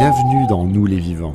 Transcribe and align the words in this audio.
Bienvenue 0.00 0.46
dans 0.46 0.64
Nous 0.64 0.86
les 0.86 0.98
vivants, 0.98 1.34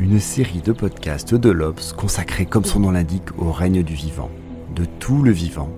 une 0.00 0.18
série 0.18 0.62
de 0.62 0.72
podcasts 0.72 1.36
de 1.36 1.48
l'Obs 1.48 1.92
consacrée 1.92 2.44
comme 2.44 2.64
son 2.64 2.80
nom 2.80 2.90
l'indique 2.90 3.38
au 3.38 3.52
règne 3.52 3.84
du 3.84 3.94
vivant, 3.94 4.30
de 4.74 4.84
tout 4.84 5.22
le 5.22 5.30
vivant, 5.30 5.68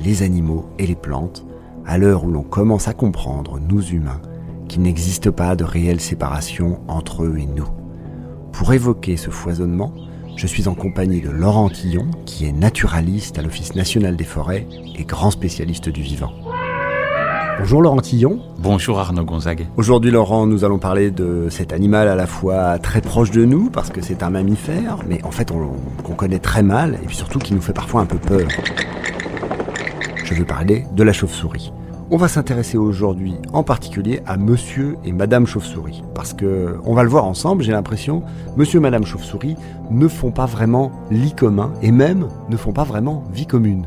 les 0.00 0.22
animaux 0.22 0.64
et 0.78 0.86
les 0.86 0.94
plantes, 0.94 1.44
à 1.84 1.98
l'heure 1.98 2.24
où 2.24 2.30
l'on 2.30 2.42
commence 2.42 2.88
à 2.88 2.94
comprendre, 2.94 3.60
nous 3.60 3.86
humains, 3.86 4.22
qu'il 4.66 4.80
n'existe 4.80 5.30
pas 5.30 5.56
de 5.56 5.64
réelle 5.64 6.00
séparation 6.00 6.80
entre 6.88 7.22
eux 7.24 7.36
et 7.38 7.44
nous. 7.44 7.68
Pour 8.52 8.72
évoquer 8.72 9.18
ce 9.18 9.28
foisonnement, 9.28 9.92
je 10.36 10.46
suis 10.46 10.68
en 10.68 10.74
compagnie 10.74 11.20
de 11.20 11.28
Laurent 11.28 11.68
Tillon, 11.68 12.06
qui 12.24 12.46
est 12.46 12.52
naturaliste 12.52 13.38
à 13.38 13.42
l'Office 13.42 13.74
national 13.74 14.16
des 14.16 14.24
forêts 14.24 14.66
et 14.96 15.04
grand 15.04 15.30
spécialiste 15.30 15.90
du 15.90 16.00
vivant. 16.00 16.32
Bonjour 17.58 17.82
Laurent 17.82 18.00
Tillon. 18.00 18.40
Bonjour 18.58 18.98
Arnaud 18.98 19.24
Gonzague. 19.24 19.66
Aujourd'hui 19.76 20.10
Laurent, 20.10 20.46
nous 20.46 20.64
allons 20.64 20.78
parler 20.78 21.10
de 21.10 21.48
cet 21.50 21.72
animal 21.72 22.08
à 22.08 22.14
la 22.14 22.26
fois 22.26 22.78
très 22.78 23.00
proche 23.00 23.30
de 23.30 23.44
nous, 23.44 23.70
parce 23.70 23.90
que 23.90 24.00
c'est 24.02 24.22
un 24.22 24.30
mammifère, 24.30 24.98
mais 25.08 25.22
en 25.24 25.30
fait 25.30 25.50
on- 25.50 26.02
qu'on 26.02 26.14
connaît 26.14 26.38
très 26.38 26.62
mal, 26.62 26.98
et 27.02 27.06
puis 27.06 27.16
surtout 27.16 27.38
qui 27.38 27.54
nous 27.54 27.60
fait 27.60 27.72
parfois 27.72 28.00
un 28.02 28.06
peu 28.06 28.18
peur. 28.18 28.48
Je 30.24 30.34
veux 30.34 30.44
parler 30.44 30.84
de 30.94 31.02
la 31.02 31.12
chauve-souris. 31.12 31.72
On 32.10 32.16
va 32.16 32.28
s'intéresser 32.28 32.76
aujourd'hui 32.76 33.34
en 33.52 33.62
particulier 33.62 34.20
à 34.26 34.36
monsieur 34.36 34.96
et 35.04 35.12
madame 35.12 35.46
chauve-souris. 35.46 36.02
Parce 36.14 36.32
que, 36.34 36.76
on 36.84 36.94
va 36.94 37.02
le 37.02 37.08
voir 37.08 37.24
ensemble, 37.24 37.62
j'ai 37.62 37.72
l'impression, 37.72 38.22
monsieur 38.56 38.78
et 38.78 38.82
madame 38.82 39.04
chauve-souris 39.04 39.56
ne 39.90 40.06
font 40.08 40.30
pas 40.30 40.46
vraiment 40.46 40.92
lit 41.10 41.32
commun 41.34 41.72
et 41.82 41.92
même 41.92 42.28
ne 42.50 42.56
font 42.56 42.72
pas 42.72 42.84
vraiment 42.84 43.24
vie 43.32 43.46
commune. 43.46 43.86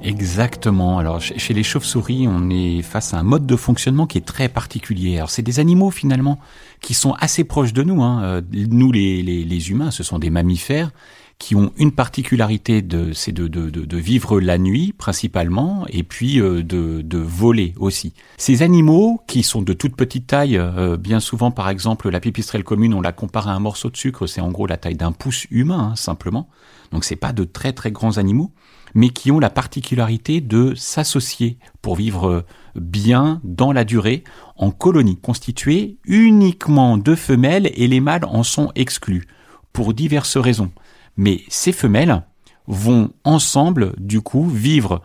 Exactement. 0.00 0.98
Alors 1.00 1.20
chez 1.20 1.54
les 1.54 1.64
chauves-souris, 1.64 2.28
on 2.28 2.50
est 2.50 2.82
face 2.82 3.14
à 3.14 3.18
un 3.18 3.24
mode 3.24 3.46
de 3.46 3.56
fonctionnement 3.56 4.06
qui 4.06 4.18
est 4.18 4.24
très 4.26 4.48
particulier. 4.48 5.16
Alors 5.16 5.30
c'est 5.30 5.42
des 5.42 5.58
animaux 5.58 5.90
finalement 5.90 6.38
qui 6.80 6.94
sont 6.94 7.14
assez 7.18 7.42
proches 7.42 7.72
de 7.72 7.82
nous. 7.82 8.02
hein. 8.02 8.22
Euh, 8.22 8.42
Nous 8.52 8.92
les, 8.92 9.22
les, 9.22 9.44
les 9.44 9.70
humains, 9.70 9.90
ce 9.90 10.04
sont 10.04 10.20
des 10.20 10.30
mammifères 10.30 10.92
qui 11.40 11.54
ont 11.54 11.72
une 11.78 11.92
particularité 11.92 12.82
de 12.82 13.12
c'est 13.12 13.30
de, 13.32 13.46
de, 13.48 13.70
de, 13.70 13.84
de 13.84 13.96
vivre 13.96 14.40
la 14.40 14.58
nuit 14.58 14.92
principalement 14.96 15.84
et 15.88 16.02
puis 16.04 16.40
euh, 16.40 16.62
de, 16.62 17.00
de 17.02 17.18
voler 17.18 17.74
aussi. 17.78 18.12
Ces 18.36 18.62
animaux 18.62 19.20
qui 19.26 19.42
sont 19.42 19.62
de 19.62 19.72
toute 19.72 19.96
petite 19.96 20.28
taille, 20.28 20.58
euh, 20.58 20.96
bien 20.96 21.18
souvent 21.20 21.50
par 21.50 21.68
exemple 21.70 22.08
la 22.08 22.20
pipistrelle 22.20 22.64
commune, 22.64 22.94
on 22.94 23.00
la 23.00 23.12
compare 23.12 23.48
à 23.48 23.52
un 23.52 23.60
morceau 23.60 23.90
de 23.90 23.96
sucre, 23.96 24.26
c'est 24.26 24.40
en 24.40 24.50
gros 24.50 24.66
la 24.66 24.76
taille 24.76 24.96
d'un 24.96 25.12
pouce 25.12 25.46
humain 25.50 25.90
hein, 25.92 25.96
simplement. 25.96 26.48
Donc 26.92 27.04
c'est 27.04 27.16
pas 27.16 27.32
de 27.32 27.44
très 27.44 27.72
très 27.72 27.90
grands 27.92 28.16
animaux 28.16 28.52
mais 28.94 29.10
qui 29.10 29.30
ont 29.30 29.38
la 29.38 29.50
particularité 29.50 30.40
de 30.40 30.74
s'associer 30.74 31.58
pour 31.82 31.96
vivre 31.96 32.44
bien 32.74 33.40
dans 33.44 33.72
la 33.72 33.84
durée 33.84 34.24
en 34.56 34.70
colonie 34.70 35.16
constituée 35.16 35.98
uniquement 36.04 36.96
de 36.98 37.14
femelles 37.14 37.70
et 37.74 37.86
les 37.86 38.00
mâles 38.00 38.24
en 38.24 38.42
sont 38.42 38.70
exclus 38.74 39.26
pour 39.72 39.94
diverses 39.94 40.36
raisons. 40.36 40.70
Mais 41.16 41.42
ces 41.48 41.72
femelles 41.72 42.22
vont 42.66 43.10
ensemble 43.24 43.94
du 43.98 44.20
coup 44.20 44.48
vivre 44.48 45.02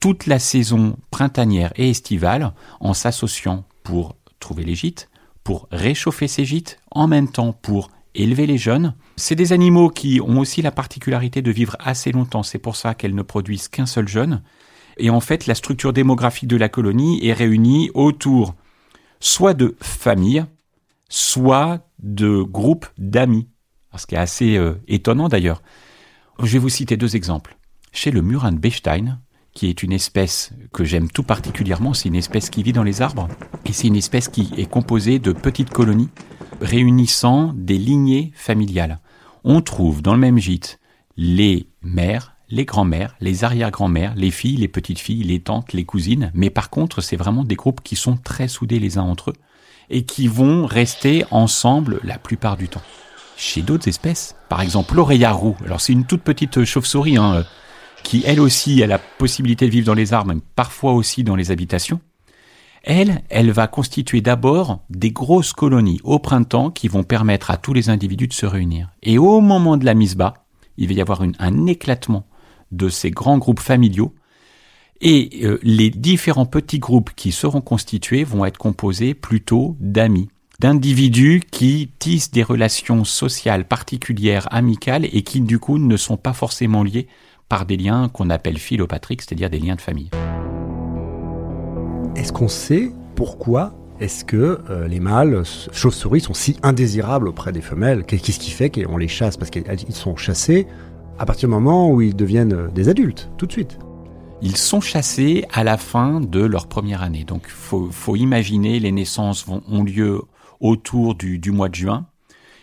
toute 0.00 0.26
la 0.26 0.38
saison 0.38 0.96
printanière 1.10 1.72
et 1.76 1.90
estivale 1.90 2.52
en 2.80 2.94
s'associant 2.94 3.64
pour 3.82 4.16
trouver 4.40 4.64
les 4.64 4.74
gîtes, 4.74 5.08
pour 5.42 5.68
réchauffer 5.70 6.28
ces 6.28 6.44
gîtes, 6.44 6.78
en 6.90 7.06
même 7.06 7.30
temps 7.30 7.52
pour 7.52 7.88
élever 8.16 8.46
les 8.46 8.58
jeunes. 8.58 8.94
C'est 9.16 9.34
des 9.34 9.52
animaux 9.52 9.88
qui 9.90 10.20
ont 10.20 10.38
aussi 10.38 10.62
la 10.62 10.70
particularité 10.70 11.42
de 11.42 11.50
vivre 11.50 11.76
assez 11.80 12.12
longtemps, 12.12 12.42
c'est 12.42 12.58
pour 12.58 12.76
ça 12.76 12.94
qu'elles 12.94 13.14
ne 13.14 13.22
produisent 13.22 13.68
qu'un 13.68 13.86
seul 13.86 14.08
jeune. 14.08 14.42
Et 14.98 15.10
en 15.10 15.20
fait, 15.20 15.46
la 15.46 15.54
structure 15.54 15.92
démographique 15.92 16.48
de 16.48 16.56
la 16.56 16.68
colonie 16.68 17.26
est 17.26 17.32
réunie 17.32 17.90
autour 17.94 18.54
soit 19.20 19.54
de 19.54 19.76
familles, 19.80 20.44
soit 21.08 21.86
de 21.98 22.42
groupes 22.42 22.86
d'amis. 22.98 23.48
Ce 23.96 24.06
qui 24.06 24.14
est 24.14 24.18
assez 24.18 24.56
euh, 24.56 24.74
étonnant 24.88 25.28
d'ailleurs. 25.28 25.62
Je 26.42 26.52
vais 26.52 26.58
vous 26.58 26.68
citer 26.68 26.98
deux 26.98 27.16
exemples. 27.16 27.56
Chez 27.92 28.10
le 28.10 28.20
murin 28.20 28.52
de 28.52 28.58
Bechstein, 28.58 29.20
qui 29.54 29.68
est 29.68 29.82
une 29.82 29.92
espèce 29.92 30.52
que 30.74 30.84
j'aime 30.84 31.10
tout 31.10 31.22
particulièrement, 31.22 31.94
c'est 31.94 32.10
une 32.10 32.14
espèce 32.14 32.50
qui 32.50 32.62
vit 32.62 32.74
dans 32.74 32.82
les 32.82 33.00
arbres, 33.00 33.28
et 33.64 33.72
c'est 33.72 33.86
une 33.86 33.96
espèce 33.96 34.28
qui 34.28 34.52
est 34.58 34.68
composée 34.68 35.18
de 35.18 35.32
petites 35.32 35.70
colonies 35.70 36.10
réunissant 36.60 37.52
des 37.54 37.78
lignées 37.78 38.32
familiales. 38.34 38.98
On 39.44 39.60
trouve 39.60 40.02
dans 40.02 40.14
le 40.14 40.20
même 40.20 40.38
gîte 40.38 40.80
les 41.16 41.68
mères, 41.82 42.36
les 42.48 42.64
grands-mères, 42.64 43.16
les 43.20 43.44
arrière-grands-mères, 43.44 44.14
les 44.16 44.30
filles, 44.30 44.56
les 44.56 44.68
petites-filles, 44.68 45.24
les 45.24 45.40
tantes, 45.40 45.72
les 45.72 45.84
cousines, 45.84 46.30
mais 46.34 46.50
par 46.50 46.70
contre, 46.70 47.00
c'est 47.00 47.16
vraiment 47.16 47.44
des 47.44 47.56
groupes 47.56 47.80
qui 47.82 47.96
sont 47.96 48.16
très 48.16 48.48
soudés 48.48 48.78
les 48.78 48.98
uns 48.98 49.02
entre 49.02 49.30
eux 49.30 49.36
et 49.88 50.04
qui 50.04 50.26
vont 50.26 50.66
rester 50.66 51.24
ensemble 51.30 52.00
la 52.02 52.18
plupart 52.18 52.56
du 52.56 52.68
temps. 52.68 52.82
Chez 53.36 53.62
d'autres 53.62 53.88
espèces, 53.88 54.34
par 54.48 54.60
exemple 54.62 54.94
l'oreilla 54.94 55.30
roux, 55.30 55.56
alors 55.64 55.80
c'est 55.80 55.92
une 55.92 56.06
toute 56.06 56.22
petite 56.22 56.64
chauve-souris 56.64 57.18
hein, 57.18 57.44
qui 58.02 58.22
elle 58.26 58.40
aussi 58.40 58.82
a 58.82 58.86
la 58.86 58.98
possibilité 58.98 59.66
de 59.66 59.70
vivre 59.70 59.86
dans 59.86 59.94
les 59.94 60.12
arbres, 60.12 60.32
mais 60.34 60.40
parfois 60.54 60.92
aussi 60.92 61.22
dans 61.22 61.36
les 61.36 61.50
habitations. 61.50 62.00
Elle, 62.86 63.22
elle 63.30 63.50
va 63.50 63.66
constituer 63.66 64.20
d'abord 64.20 64.78
des 64.90 65.10
grosses 65.10 65.52
colonies 65.52 66.00
au 66.04 66.20
printemps 66.20 66.70
qui 66.70 66.86
vont 66.86 67.02
permettre 67.02 67.50
à 67.50 67.56
tous 67.56 67.74
les 67.74 67.90
individus 67.90 68.28
de 68.28 68.32
se 68.32 68.46
réunir. 68.46 68.90
Et 69.02 69.18
au 69.18 69.40
moment 69.40 69.76
de 69.76 69.84
la 69.84 69.94
mise 69.94 70.14
bas, 70.14 70.34
il 70.76 70.86
va 70.86 70.94
y 70.94 71.00
avoir 71.00 71.22
un 71.22 71.66
éclatement 71.66 72.26
de 72.70 72.88
ces 72.88 73.10
grands 73.10 73.38
groupes 73.38 73.60
familiaux 73.60 74.14
et 75.00 75.40
euh, 75.42 75.58
les 75.64 75.90
différents 75.90 76.46
petits 76.46 76.78
groupes 76.78 77.10
qui 77.16 77.32
seront 77.32 77.60
constitués 77.60 78.22
vont 78.22 78.44
être 78.44 78.56
composés 78.56 79.14
plutôt 79.14 79.76
d'amis, 79.80 80.28
d'individus 80.60 81.42
qui 81.50 81.90
tissent 81.98 82.30
des 82.30 82.44
relations 82.44 83.04
sociales 83.04 83.66
particulières, 83.66 84.46
amicales 84.52 85.06
et 85.06 85.22
qui 85.22 85.40
du 85.40 85.58
coup 85.58 85.78
ne 85.78 85.96
sont 85.96 86.16
pas 86.16 86.32
forcément 86.32 86.84
liés 86.84 87.08
par 87.48 87.66
des 87.66 87.76
liens 87.76 88.08
qu'on 88.08 88.30
appelle 88.30 88.58
philopatriques, 88.58 89.22
c'est-à-dire 89.22 89.50
des 89.50 89.58
liens 89.58 89.74
de 89.76 89.80
famille. 89.80 90.10
Est-ce 92.16 92.32
qu'on 92.32 92.48
sait 92.48 92.90
pourquoi 93.14 93.74
est-ce 93.98 94.24
que 94.26 94.60
euh, 94.68 94.88
les 94.88 95.00
mâles 95.00 95.38
s- 95.40 95.70
chauves-souris 95.72 96.20
sont 96.20 96.34
si 96.34 96.56
indésirables 96.62 97.28
auprès 97.28 97.50
des 97.52 97.62
femelles? 97.62 98.04
Qu'est- 98.04 98.18
Qu'est-ce 98.18 98.38
qui 98.38 98.50
fait 98.50 98.68
qu'on 98.70 98.96
les 98.98 99.08
chasse? 99.08 99.36
Parce 99.38 99.50
qu'ils 99.50 99.64
sont 99.94 100.16
chassés 100.16 100.66
à 101.18 101.24
partir 101.24 101.48
du 101.48 101.54
moment 101.54 101.90
où 101.90 102.02
ils 102.02 102.14
deviennent 102.14 102.52
euh, 102.52 102.68
des 102.68 102.88
adultes, 102.90 103.30
tout 103.38 103.46
de 103.46 103.52
suite. 103.52 103.78
Ils 104.42 104.56
sont 104.58 104.82
chassés 104.82 105.46
à 105.52 105.64
la 105.64 105.78
fin 105.78 106.20
de 106.20 106.40
leur 106.40 106.66
première 106.66 107.02
année. 107.02 107.24
Donc, 107.24 107.46
faut, 107.48 107.88
faut 107.90 108.16
imaginer, 108.16 108.80
les 108.80 108.92
naissances 108.92 109.46
ont 109.48 109.82
lieu 109.82 110.20
autour 110.60 111.14
du, 111.14 111.40
mois 111.52 111.70
de 111.70 111.74
juin. 111.74 112.06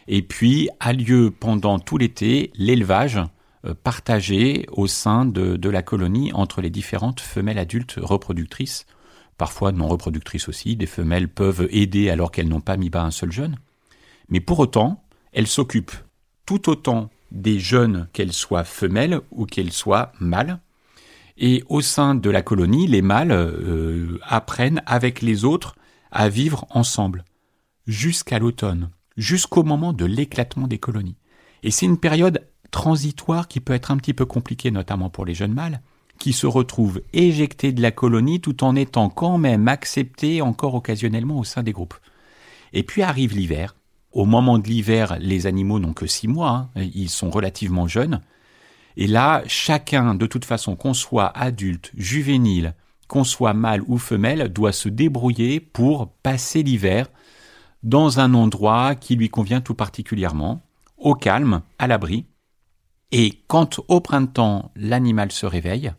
Et 0.07 0.21
puis, 0.21 0.69
a 0.79 0.93
lieu 0.93 1.31
pendant 1.31 1.79
tout 1.79 1.97
l'été 1.97 2.51
l'élevage 2.55 3.19
euh, 3.65 3.73
partagé 3.83 4.67
au 4.71 4.85
sein 4.85 5.25
de 5.25 5.69
la 5.69 5.81
colonie 5.81 6.31
entre 6.33 6.61
les 6.61 6.69
différentes 6.69 7.21
femelles 7.21 7.57
adultes 7.57 7.95
reproductrices, 7.99 8.85
parfois 9.37 9.71
non 9.71 9.87
reproductrices 9.87 10.47
aussi. 10.47 10.75
Des 10.75 10.85
femelles 10.85 11.27
peuvent 11.27 11.67
aider 11.71 12.09
alors 12.09 12.31
qu'elles 12.31 12.47
n'ont 12.47 12.61
pas 12.61 12.77
mis 12.77 12.89
bas 12.89 13.03
un 13.03 13.11
seul 13.11 13.31
jeune. 13.31 13.57
Mais 14.29 14.39
pour 14.39 14.59
autant, 14.59 15.03
elles 15.31 15.47
s'occupent 15.47 15.95
tout 16.45 16.69
autant 16.69 17.09
des 17.31 17.59
jeunes, 17.59 18.07
qu'elles 18.13 18.33
soient 18.33 18.63
femelles 18.63 19.19
ou 19.31 19.45
qu'elles 19.45 19.71
soient 19.71 20.11
mâles. 20.19 20.59
Et 21.37 21.63
au 21.67 21.81
sein 21.81 22.13
de 22.13 22.29
la 22.29 22.43
colonie, 22.43 22.87
les 22.87 23.01
mâles 23.01 23.31
euh, 23.31 24.19
apprennent 24.23 24.83
avec 24.85 25.21
les 25.21 25.45
autres 25.45 25.75
à 26.11 26.29
vivre 26.29 26.67
ensemble 26.69 27.25
jusqu'à 27.87 28.39
l'automne, 28.39 28.89
jusqu'au 29.17 29.63
moment 29.63 29.93
de 29.93 30.05
l'éclatement 30.05 30.67
des 30.67 30.77
colonies. 30.77 31.17
Et 31.63 31.71
c'est 31.71 31.87
une 31.87 31.97
période 31.97 32.45
transitoire 32.71 33.47
qui 33.47 33.59
peut 33.59 33.73
être 33.73 33.91
un 33.91 33.97
petit 33.97 34.13
peu 34.13 34.25
compliquée, 34.25 34.69
notamment 34.71 35.09
pour 35.09 35.25
les 35.25 35.33
jeunes 35.33 35.53
mâles, 35.53 35.81
qui 36.23 36.31
se 36.31 36.47
retrouvent 36.47 37.01
éjectés 37.11 37.73
de 37.73 37.81
la 37.81 37.91
colonie 37.91 38.39
tout 38.39 38.63
en 38.63 38.77
étant 38.77 39.09
quand 39.09 39.37
même 39.37 39.67
acceptés 39.67 40.41
encore 40.41 40.73
occasionnellement 40.73 41.37
au 41.37 41.43
sein 41.43 41.63
des 41.63 41.73
groupes. 41.73 41.95
Et 42.71 42.83
puis 42.83 43.01
arrive 43.01 43.35
l'hiver. 43.35 43.75
Au 44.13 44.23
moment 44.23 44.57
de 44.57 44.65
l'hiver, 44.65 45.17
les 45.19 45.47
animaux 45.47 45.79
n'ont 45.79 45.91
que 45.91 46.07
six 46.07 46.29
mois, 46.29 46.69
hein, 46.77 46.87
ils 46.95 47.09
sont 47.09 47.29
relativement 47.29 47.89
jeunes. 47.89 48.21
Et 48.95 49.05
là, 49.05 49.43
chacun, 49.47 50.15
de 50.15 50.25
toute 50.25 50.45
façon, 50.45 50.77
qu'on 50.77 50.93
soit 50.93 51.27
adulte, 51.37 51.91
juvénile, 51.97 52.73
qu'on 53.09 53.25
soit 53.25 53.53
mâle 53.53 53.83
ou 53.87 53.97
femelle, 53.97 54.47
doit 54.47 54.71
se 54.71 54.87
débrouiller 54.87 55.59
pour 55.59 56.07
passer 56.23 56.63
l'hiver 56.63 57.07
dans 57.83 58.21
un 58.21 58.33
endroit 58.33 58.95
qui 58.95 59.17
lui 59.17 59.27
convient 59.27 59.59
tout 59.59 59.75
particulièrement, 59.75 60.61
au 60.97 61.15
calme, 61.15 61.63
à 61.79 61.87
l'abri. 61.87 62.27
Et 63.11 63.43
quand 63.47 63.81
au 63.89 63.99
printemps 63.99 64.71
l'animal 64.77 65.29
se 65.29 65.45
réveille, 65.45 65.91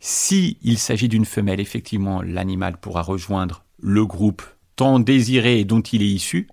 si 0.00 0.58
il 0.62 0.78
s'agit 0.78 1.08
d'une 1.08 1.24
femelle, 1.24 1.60
effectivement, 1.60 2.22
l'animal 2.22 2.78
pourra 2.78 3.02
rejoindre 3.02 3.64
le 3.78 4.04
groupe 4.04 4.42
tant 4.76 5.00
désiré 5.00 5.64
dont 5.64 5.80
il 5.80 6.02
est 6.02 6.08
issu. 6.08 6.48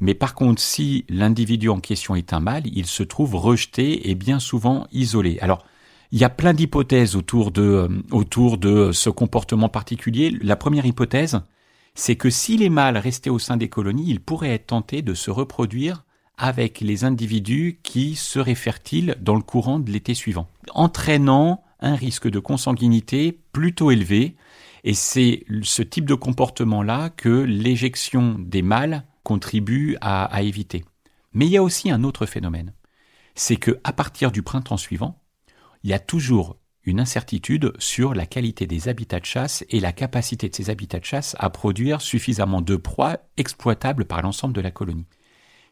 Mais 0.00 0.14
par 0.14 0.34
contre, 0.34 0.60
si 0.60 1.04
l'individu 1.08 1.68
en 1.68 1.80
question 1.80 2.16
est 2.16 2.32
un 2.32 2.40
mâle, 2.40 2.64
il 2.66 2.86
se 2.86 3.02
trouve 3.02 3.36
rejeté 3.36 4.10
et 4.10 4.14
bien 4.14 4.40
souvent 4.40 4.86
isolé. 4.92 5.38
Alors, 5.40 5.64
il 6.10 6.18
y 6.18 6.24
a 6.24 6.30
plein 6.30 6.52
d'hypothèses 6.52 7.16
autour 7.16 7.52
de, 7.52 7.62
euh, 7.62 7.88
autour 8.10 8.58
de 8.58 8.92
ce 8.92 9.10
comportement 9.10 9.68
particulier. 9.68 10.36
La 10.42 10.56
première 10.56 10.86
hypothèse, 10.86 11.40
c'est 11.94 12.16
que 12.16 12.30
si 12.30 12.56
les 12.56 12.68
mâles 12.68 12.98
restaient 12.98 13.30
au 13.30 13.38
sein 13.38 13.56
des 13.56 13.68
colonies, 13.68 14.08
ils 14.08 14.20
pourraient 14.20 14.54
être 14.54 14.68
tentés 14.68 15.02
de 15.02 15.14
se 15.14 15.30
reproduire 15.30 16.04
avec 16.36 16.80
les 16.80 17.04
individus 17.04 17.78
qui 17.82 18.16
seraient 18.16 18.54
fertiles 18.54 19.16
dans 19.20 19.36
le 19.36 19.42
courant 19.42 19.78
de 19.78 19.90
l'été 19.90 20.14
suivant, 20.14 20.48
entraînant 20.74 21.62
un 21.82 21.96
risque 21.96 22.28
de 22.28 22.38
consanguinité 22.38 23.38
plutôt 23.52 23.90
élevé. 23.90 24.36
Et 24.84 24.94
c'est 24.94 25.44
ce 25.62 25.82
type 25.82 26.06
de 26.06 26.14
comportement-là 26.14 27.10
que 27.10 27.28
l'éjection 27.28 28.36
des 28.38 28.62
mâles 28.62 29.04
contribue 29.22 29.96
à, 30.00 30.42
éviter. 30.42 30.84
Mais 31.32 31.46
il 31.46 31.52
y 31.52 31.56
a 31.56 31.62
aussi 31.62 31.90
un 31.90 32.02
autre 32.02 32.26
phénomène. 32.26 32.72
C'est 33.34 33.56
que 33.56 33.78
à 33.84 33.92
partir 33.92 34.32
du 34.32 34.42
printemps 34.42 34.76
suivant, 34.76 35.22
il 35.84 35.90
y 35.90 35.94
a 35.94 35.98
toujours 35.98 36.58
une 36.84 37.00
incertitude 37.00 37.72
sur 37.78 38.12
la 38.12 38.26
qualité 38.26 38.66
des 38.66 38.88
habitats 38.88 39.20
de 39.20 39.24
chasse 39.24 39.64
et 39.70 39.78
la 39.78 39.92
capacité 39.92 40.48
de 40.48 40.54
ces 40.54 40.68
habitats 40.68 40.98
de 40.98 41.04
chasse 41.04 41.36
à 41.38 41.48
produire 41.48 42.00
suffisamment 42.00 42.60
de 42.60 42.74
proies 42.74 43.18
exploitables 43.36 44.04
par 44.04 44.22
l'ensemble 44.22 44.54
de 44.54 44.60
la 44.60 44.72
colonie. 44.72 45.06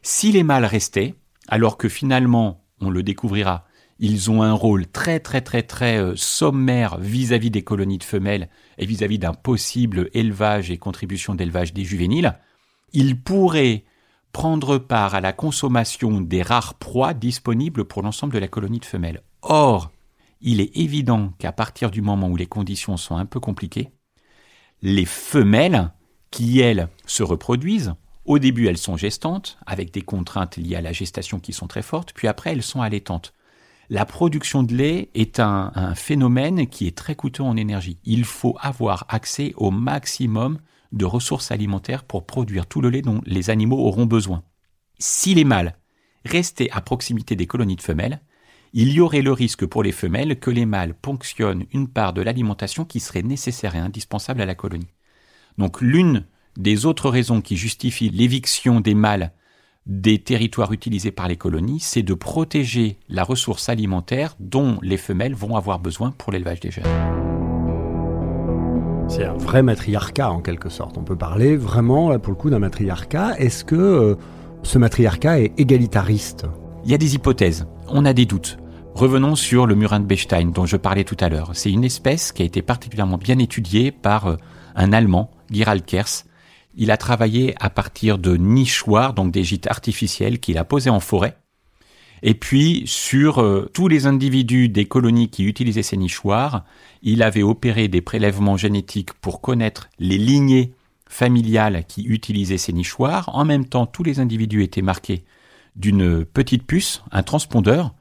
Si 0.01 0.31
les 0.31 0.43
mâles 0.43 0.65
restaient, 0.65 1.15
alors 1.49 1.77
que 1.77 1.89
finalement, 1.89 2.65
on 2.79 2.89
le 2.89 3.03
découvrira, 3.03 3.65
ils 4.01 4.31
ont 4.31 4.41
un 4.41 4.51
rôle 4.51 4.87
très 4.87 5.19
très 5.19 5.41
très 5.41 5.61
très 5.61 5.97
euh, 5.97 6.15
sommaire 6.15 6.97
vis-à-vis 6.99 7.51
des 7.51 7.61
colonies 7.61 7.99
de 7.99 8.03
femelles 8.03 8.49
et 8.79 8.85
vis-à-vis 8.85 9.19
d'un 9.19 9.33
possible 9.33 10.09
élevage 10.13 10.71
et 10.71 10.77
contribution 10.77 11.35
d'élevage 11.35 11.71
des 11.71 11.85
juvéniles, 11.85 12.35
ils 12.93 13.17
pourraient 13.21 13.85
prendre 14.33 14.79
part 14.79 15.13
à 15.13 15.21
la 15.21 15.33
consommation 15.33 16.19
des 16.19 16.41
rares 16.41 16.73
proies 16.73 17.13
disponibles 17.13 17.85
pour 17.85 18.01
l'ensemble 18.01 18.33
de 18.33 18.39
la 18.39 18.47
colonie 18.47 18.79
de 18.79 18.85
femelles. 18.85 19.21
Or, 19.43 19.91
il 20.41 20.61
est 20.61 20.75
évident 20.75 21.33
qu'à 21.37 21.51
partir 21.51 21.91
du 21.91 22.01
moment 22.01 22.27
où 22.27 22.35
les 22.35 22.47
conditions 22.47 22.97
sont 22.97 23.17
un 23.17 23.25
peu 23.25 23.39
compliquées, 23.39 23.91
les 24.81 25.05
femelles, 25.05 25.91
qui 26.31 26.59
elles 26.59 26.87
se 27.05 27.21
reproduisent, 27.21 27.93
au 28.25 28.39
début 28.39 28.67
elles 28.67 28.77
sont 28.77 28.97
gestantes, 28.97 29.59
avec 29.67 29.91
des 29.91 30.01
contraintes 30.01 30.57
liées 30.57 30.77
à 30.77 30.81
la 30.81 30.93
gestation 30.93 31.39
qui 31.39 31.53
sont 31.53 31.67
très 31.67 31.81
fortes, 31.83 32.13
puis 32.13 32.27
après 32.27 32.51
elles 32.51 32.63
sont 32.63 32.81
allaitantes. 32.81 33.33
La 33.93 34.05
production 34.05 34.63
de 34.63 34.73
lait 34.73 35.09
est 35.15 35.41
un, 35.41 35.93
phénomène 35.95 36.67
qui 36.67 36.87
est 36.87 36.97
très 36.97 37.13
coûteux 37.13 37.43
en 37.43 37.57
énergie. 37.57 37.97
Il 38.05 38.23
faut 38.23 38.55
avoir 38.61 39.05
accès 39.09 39.51
au 39.57 39.69
maximum 39.69 40.59
de 40.93 41.03
ressources 41.03 41.51
alimentaires 41.51 42.05
pour 42.05 42.25
produire 42.25 42.67
tout 42.67 42.79
le 42.79 42.89
lait 42.89 43.01
dont 43.01 43.19
les 43.25 43.49
animaux 43.49 43.79
auront 43.79 44.05
besoin. 44.05 44.43
Si 44.97 45.33
les 45.33 45.43
mâles 45.43 45.75
restaient 46.23 46.69
à 46.71 46.79
proximité 46.79 47.35
des 47.35 47.47
colonies 47.47 47.75
de 47.75 47.81
femelles, 47.81 48.21
il 48.71 48.93
y 48.93 49.01
aurait 49.01 49.21
le 49.21 49.33
risque 49.33 49.65
pour 49.65 49.83
les 49.83 49.91
femelles 49.91 50.39
que 50.39 50.51
les 50.51 50.65
mâles 50.65 50.93
ponctionnent 50.93 51.65
une 51.73 51.89
part 51.89 52.13
de 52.13 52.21
l'alimentation 52.21 52.85
qui 52.85 53.01
serait 53.01 53.23
nécessaire 53.23 53.75
et 53.75 53.79
indispensable 53.79 54.39
à 54.39 54.45
la 54.45 54.55
colonie. 54.55 54.93
Donc 55.57 55.81
l'une 55.81 56.25
des 56.55 56.85
autres 56.85 57.09
raisons 57.09 57.41
qui 57.41 57.57
justifient 57.57 58.09
l'éviction 58.09 58.79
des 58.79 58.95
mâles 58.95 59.33
des 59.85 60.19
territoires 60.19 60.71
utilisés 60.71 61.11
par 61.11 61.27
les 61.27 61.37
colonies, 61.37 61.79
c'est 61.79 62.03
de 62.03 62.13
protéger 62.13 62.99
la 63.09 63.23
ressource 63.23 63.69
alimentaire 63.69 64.35
dont 64.39 64.77
les 64.81 64.97
femelles 64.97 65.33
vont 65.33 65.55
avoir 65.55 65.79
besoin 65.79 66.11
pour 66.11 66.31
l'élevage 66.31 66.59
des 66.59 66.71
jeunes. 66.71 66.85
C'est 69.07 69.25
un 69.25 69.33
vrai 69.33 69.61
matriarcat 69.61 70.31
en 70.31 70.39
quelque 70.39 70.69
sorte. 70.69 70.97
On 70.97 71.03
peut 71.03 71.17
parler 71.17 71.57
vraiment, 71.57 72.09
là, 72.09 72.19
pour 72.19 72.31
le 72.31 72.37
coup, 72.37 72.49
d'un 72.49 72.59
matriarcat. 72.59 73.37
Est-ce 73.39 73.65
que 73.65 73.75
euh, 73.75 74.15
ce 74.63 74.77
matriarcat 74.77 75.41
est 75.41 75.59
égalitariste? 75.59 76.45
Il 76.85 76.91
y 76.91 76.93
a 76.93 76.97
des 76.97 77.15
hypothèses, 77.15 77.67
on 77.89 78.05
a 78.05 78.13
des 78.13 78.25
doutes. 78.25 78.57
Revenons 78.93 79.35
sur 79.35 79.67
le 79.67 79.75
murin 79.75 79.99
de 79.99 80.05
Bechstein 80.05 80.51
dont 80.51 80.65
je 80.65 80.77
parlais 80.77 81.03
tout 81.03 81.17
à 81.19 81.29
l'heure. 81.29 81.51
C'est 81.53 81.71
une 81.71 81.83
espèce 81.83 82.31
qui 82.31 82.41
a 82.41 82.45
été 82.45 82.61
particulièrement 82.61 83.17
bien 83.17 83.37
étudiée 83.39 83.91
par 83.91 84.27
euh, 84.27 84.35
un 84.75 84.93
Allemand, 84.93 85.31
Gerald 85.51 85.83
Kers. 85.85 86.23
Il 86.75 86.91
a 86.91 86.97
travaillé 86.97 87.55
à 87.59 87.69
partir 87.69 88.17
de 88.17 88.35
nichoirs, 88.37 89.13
donc 89.13 89.31
des 89.31 89.43
gîtes 89.43 89.67
artificiels 89.67 90.39
qu'il 90.39 90.57
a 90.57 90.63
posés 90.63 90.89
en 90.89 90.99
forêt. 90.99 91.37
Et 92.23 92.35
puis, 92.35 92.83
sur 92.85 93.41
euh, 93.41 93.69
tous 93.73 93.87
les 93.87 94.05
individus 94.05 94.69
des 94.69 94.85
colonies 94.85 95.29
qui 95.29 95.43
utilisaient 95.43 95.81
ces 95.81 95.97
nichoirs, 95.97 96.63
il 97.01 97.23
avait 97.23 97.41
opéré 97.41 97.87
des 97.87 98.01
prélèvements 98.01 98.57
génétiques 98.57 99.13
pour 99.13 99.41
connaître 99.41 99.89
les 99.97 100.19
lignées 100.19 100.73
familiales 101.09 101.83
qui 101.87 102.03
utilisaient 102.03 102.59
ces 102.59 102.73
nichoirs. 102.73 103.29
En 103.33 103.43
même 103.43 103.65
temps, 103.65 103.87
tous 103.87 104.03
les 104.03 104.19
individus 104.19 104.63
étaient 104.63 104.83
marqués 104.83 105.25
d'une 105.75 106.25
petite 106.25 106.65
puce, 106.65 107.01
un 107.11 107.23
transpondeur, 107.23 107.95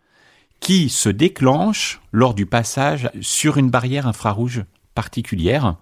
qui 0.60 0.90
se 0.90 1.08
déclenche 1.08 2.00
lors 2.12 2.34
du 2.34 2.44
passage 2.44 3.10
sur 3.22 3.56
une 3.56 3.70
barrière 3.70 4.06
infrarouge 4.06 4.64
particulière. 4.94 5.76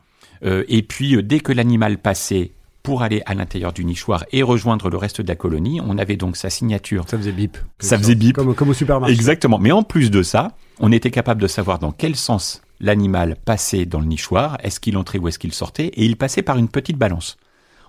Euh, 0.44 0.64
et 0.69 0.82
puis, 0.82 1.17
euh, 1.17 1.23
dès 1.23 1.41
que 1.41 1.52
l'animal 1.52 1.99
passait 1.99 2.52
pour 2.88 3.02
aller 3.02 3.20
à 3.26 3.35
l'intérieur 3.35 3.75
du 3.75 3.85
nichoir 3.85 4.25
et 4.32 4.43
rejoindre 4.43 4.88
le 4.88 4.96
reste 4.96 5.20
de 5.20 5.29
la 5.29 5.37
colonie, 5.37 5.79
on 5.85 5.99
avait 5.99 6.17
donc 6.17 6.38
sa 6.38 6.49
signature. 6.49 7.05
Ça 7.06 7.19
faisait 7.19 7.32
bip. 7.32 7.58
Ça 7.81 7.99
faisait 7.99 8.14
bip. 8.14 8.35
Comme, 8.35 8.55
comme 8.55 8.70
au 8.70 8.73
supermarché. 8.73 9.14
Exactement. 9.14 9.58
Mais 9.58 9.73
en 9.73 9.82
plus 9.82 10.11
de 10.11 10.23
ça, 10.23 10.52
on 10.81 10.90
était 10.90 11.11
capable 11.11 11.43
de 11.43 11.49
savoir 11.49 11.79
dans 11.81 11.93
quel 11.93 12.17
sens 12.17 12.62
l'animal 12.81 13.37
passait 13.44 13.85
dans 13.85 14.00
le 14.00 14.06
nichoir. 14.06 14.56
Est-ce 14.62 14.81
qu'il 14.81 14.96
entrait 14.96 15.19
ou 15.19 15.29
est-ce 15.29 15.38
qu'il 15.38 15.52
sortait 15.52 15.88
Et 15.88 16.06
il 16.06 16.17
passait 16.17 16.40
par 16.40 16.56
une 16.56 16.70
petite 16.70 16.96
balance. 16.96 17.37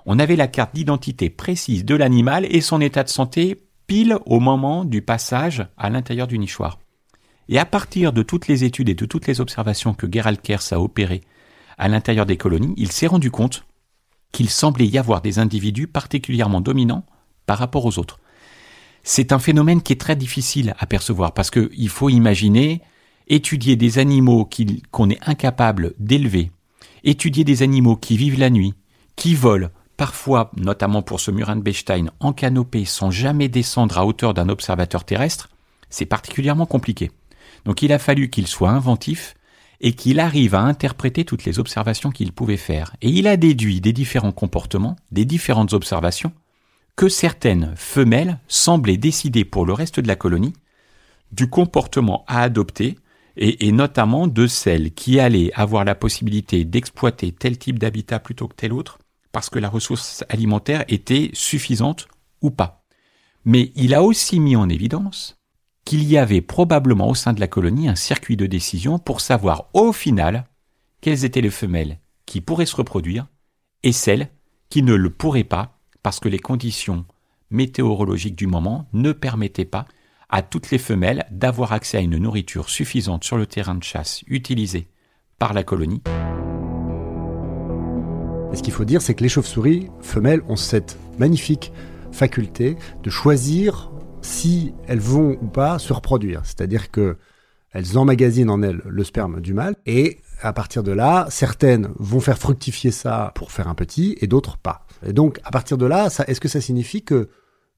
On 0.05 0.19
avait 0.19 0.35
la 0.35 0.47
carte 0.47 0.75
d'identité 0.75 1.29
précise 1.29 1.85
de 1.85 1.95
l'animal 1.95 2.45
et 2.49 2.59
son 2.59 2.81
état 2.81 3.05
de 3.05 3.09
santé 3.09 3.57
pile 3.87 4.17
au 4.25 4.41
moment 4.41 4.83
du 4.83 5.01
passage 5.01 5.65
à 5.77 5.89
l'intérieur 5.89 6.27
du 6.27 6.37
nichoir. 6.37 6.77
Et 7.47 7.57
à 7.57 7.63
partir 7.63 8.11
de 8.11 8.21
toutes 8.21 8.49
les 8.49 8.65
études 8.65 8.89
et 8.89 8.95
de 8.95 9.05
toutes 9.05 9.27
les 9.27 9.39
observations 9.39 9.93
que 9.93 10.11
Gerald 10.11 10.41
Kers 10.41 10.73
a 10.73 10.81
opérées 10.81 11.21
à 11.77 11.87
l'intérieur 11.87 12.25
des 12.25 12.35
colonies, 12.35 12.73
il 12.75 12.91
s'est 12.91 13.07
rendu 13.07 13.31
compte 13.31 13.63
qu'il 14.31 14.49
semblait 14.49 14.87
y 14.87 14.97
avoir 14.97 15.21
des 15.21 15.39
individus 15.39 15.87
particulièrement 15.87 16.61
dominants 16.61 17.05
par 17.45 17.57
rapport 17.57 17.85
aux 17.85 17.99
autres. 17.99 18.19
C'est 19.03 19.31
un 19.31 19.39
phénomène 19.39 19.81
qui 19.81 19.93
est 19.93 20.01
très 20.01 20.15
difficile 20.15 20.75
à 20.77 20.85
percevoir 20.85 21.33
parce 21.33 21.49
qu'il 21.51 21.89
faut 21.89 22.09
imaginer 22.09 22.81
étudier 23.27 23.75
des 23.75 23.99
animaux 23.99 24.49
qu'on 24.91 25.09
est 25.09 25.27
incapable 25.27 25.93
d'élever, 25.99 26.51
étudier 27.03 27.43
des 27.43 27.63
animaux 27.63 27.95
qui 27.95 28.17
vivent 28.17 28.39
la 28.39 28.49
nuit, 28.49 28.73
qui 29.15 29.35
volent, 29.35 29.69
parfois, 29.97 30.51
notamment 30.57 31.01
pour 31.01 31.19
ce 31.19 31.31
murin 31.31 31.55
de 31.55 31.61
Bechstein, 31.61 32.09
en 32.19 32.33
canopée 32.33 32.85
sans 32.85 33.11
jamais 33.11 33.47
descendre 33.47 33.97
à 33.97 34.05
hauteur 34.05 34.33
d'un 34.33 34.49
observateur 34.49 35.03
terrestre, 35.03 35.49
c'est 35.89 36.05
particulièrement 36.05 36.65
compliqué. 36.65 37.11
Donc 37.65 37.81
il 37.81 37.91
a 37.91 37.99
fallu 37.99 38.29
qu'il 38.29 38.47
soit 38.47 38.69
inventif 38.69 39.35
et 39.81 39.93
qu'il 39.93 40.19
arrive 40.19 40.55
à 40.55 40.61
interpréter 40.61 41.25
toutes 41.25 41.45
les 41.45 41.59
observations 41.59 42.11
qu'il 42.11 42.33
pouvait 42.33 42.57
faire. 42.57 42.95
Et 43.01 43.09
il 43.09 43.27
a 43.27 43.37
déduit 43.37 43.81
des 43.81 43.93
différents 43.93 44.31
comportements, 44.31 44.95
des 45.11 45.25
différentes 45.25 45.73
observations, 45.73 46.33
que 46.95 47.07
certaines 47.07 47.73
femelles 47.77 48.39
semblaient 48.47 48.97
décider 48.97 49.45
pour 49.45 49.65
le 49.65 49.73
reste 49.73 49.99
de 49.99 50.07
la 50.07 50.17
colonie 50.17 50.53
du 51.31 51.49
comportement 51.49 52.25
à 52.27 52.41
adopter 52.41 52.97
et, 53.37 53.71
notamment 53.71 54.27
de 54.27 54.47
celles 54.47 54.91
qui 54.91 55.19
allaient 55.19 55.51
avoir 55.53 55.85
la 55.85 55.95
possibilité 55.95 56.65
d'exploiter 56.65 57.31
tel 57.31 57.57
type 57.57 57.79
d'habitat 57.79 58.19
plutôt 58.19 58.49
que 58.49 58.55
tel 58.55 58.73
autre, 58.73 58.99
parce 59.31 59.49
que 59.49 59.59
la 59.59 59.69
ressource 59.69 60.25
alimentaire 60.27 60.83
était 60.89 61.29
suffisante 61.33 62.09
ou 62.41 62.51
pas. 62.51 62.83
Mais 63.45 63.71
il 63.75 63.93
a 63.93 64.03
aussi 64.03 64.41
mis 64.41 64.57
en 64.57 64.67
évidence 64.67 65.38
qu'il 65.89 66.03
y 66.03 66.19
avait 66.19 66.41
probablement 66.41 67.09
au 67.09 67.15
sein 67.15 67.33
de 67.33 67.39
la 67.39 67.47
colonie 67.47 67.89
un 67.89 67.95
circuit 67.95 68.37
de 68.37 68.45
décision 68.45 68.99
pour 68.99 69.21
savoir 69.21 69.69
au 69.73 69.91
final 69.91 70.45
quelles 71.01 71.25
étaient 71.25 71.41
les 71.41 71.49
femelles 71.49 71.97
qui 72.27 72.41
pourraient 72.41 72.67
se 72.67 72.75
reproduire 72.75 73.25
et 73.81 73.91
celles 73.91 74.29
qui 74.69 74.83
ne 74.83 74.93
le 74.93 75.09
pourraient 75.09 75.43
pas 75.43 75.79
parce 76.03 76.19
que 76.19 76.29
les 76.29 76.37
conditions 76.37 77.05
météorologiques 77.49 78.35
du 78.35 78.45
moment 78.45 78.87
ne 78.93 79.13
permettaient 79.13 79.65
pas 79.65 79.87
à 80.29 80.43
toutes 80.43 80.69
les 80.69 80.77
femelles 80.77 81.25
d'avoir 81.31 81.73
accès 81.73 81.97
à 81.97 82.01
une 82.01 82.17
nourriture 82.17 82.69
suffisante 82.69 83.23
sur 83.23 83.37
le 83.37 83.47
terrain 83.47 83.73
de 83.73 83.83
chasse 83.83 84.21
utilisé 84.27 84.89
par 85.39 85.53
la 85.53 85.63
colonie. 85.63 86.03
ce 88.53 88.61
qu'il 88.61 88.73
faut 88.73 88.85
dire, 88.85 89.01
c'est 89.01 89.15
que 89.15 89.23
les 89.23 89.29
chauves-souris 89.29 89.89
femelles 90.01 90.43
ont 90.49 90.55
cette 90.55 90.99
magnifique 91.17 91.71
faculté 92.11 92.77
de 93.01 93.09
choisir 93.09 93.89
si 94.21 94.73
elles 94.87 94.99
vont 94.99 95.37
ou 95.41 95.47
pas 95.47 95.79
se 95.79 95.93
reproduire. 95.93 96.41
C'est-à-dire 96.43 96.91
que 96.91 97.17
elles 97.71 97.97
emmagasinent 97.97 98.49
en 98.49 98.63
elles 98.63 98.81
le 98.83 99.03
sperme 99.03 99.41
du 99.41 99.53
mâle 99.53 99.75
et 99.85 100.19
à 100.41 100.53
partir 100.53 100.81
de 100.83 100.91
là, 100.91 101.27
certaines 101.29 101.89
vont 101.97 102.19
faire 102.19 102.37
fructifier 102.37 102.91
ça 102.91 103.31
pour 103.35 103.51
faire 103.51 103.67
un 103.67 103.75
petit 103.75 104.17
et 104.21 104.27
d'autres 104.27 104.57
pas. 104.57 104.87
Et 105.05 105.13
donc 105.13 105.39
à 105.43 105.51
partir 105.51 105.77
de 105.77 105.85
là, 105.85 106.09
est-ce 106.27 106.41
que 106.41 106.47
ça 106.47 106.61
signifie 106.61 107.03
que 107.03 107.29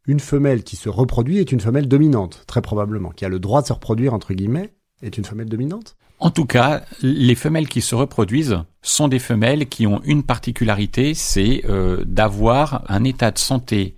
une 0.07 0.19
femelle 0.19 0.63
qui 0.63 0.77
se 0.77 0.89
reproduit 0.89 1.37
est 1.37 1.51
une 1.51 1.59
femelle 1.59 1.87
dominante, 1.87 2.43
très 2.47 2.61
probablement, 2.61 3.09
qui 3.09 3.25
a 3.25 3.29
le 3.29 3.39
droit 3.39 3.61
de 3.61 3.67
se 3.67 3.73
reproduire 3.73 4.13
entre 4.13 4.33
guillemets, 4.33 4.73
est 5.01 5.17
une 5.17 5.25
femelle 5.25 5.49
dominante? 5.49 5.95
En 6.19 6.29
tout 6.29 6.45
cas, 6.45 6.83
les 7.01 7.33
femelles 7.33 7.67
qui 7.67 7.81
se 7.81 7.95
reproduisent 7.95 8.59
sont 8.83 9.07
des 9.07 9.17
femelles 9.17 9.67
qui 9.67 9.87
ont 9.87 10.01
une 10.05 10.21
particularité, 10.21 11.15
c'est 11.15 11.63
euh, 11.67 12.03
d'avoir 12.05 12.83
un 12.89 13.03
état 13.03 13.31
de 13.31 13.39
santé 13.39 13.95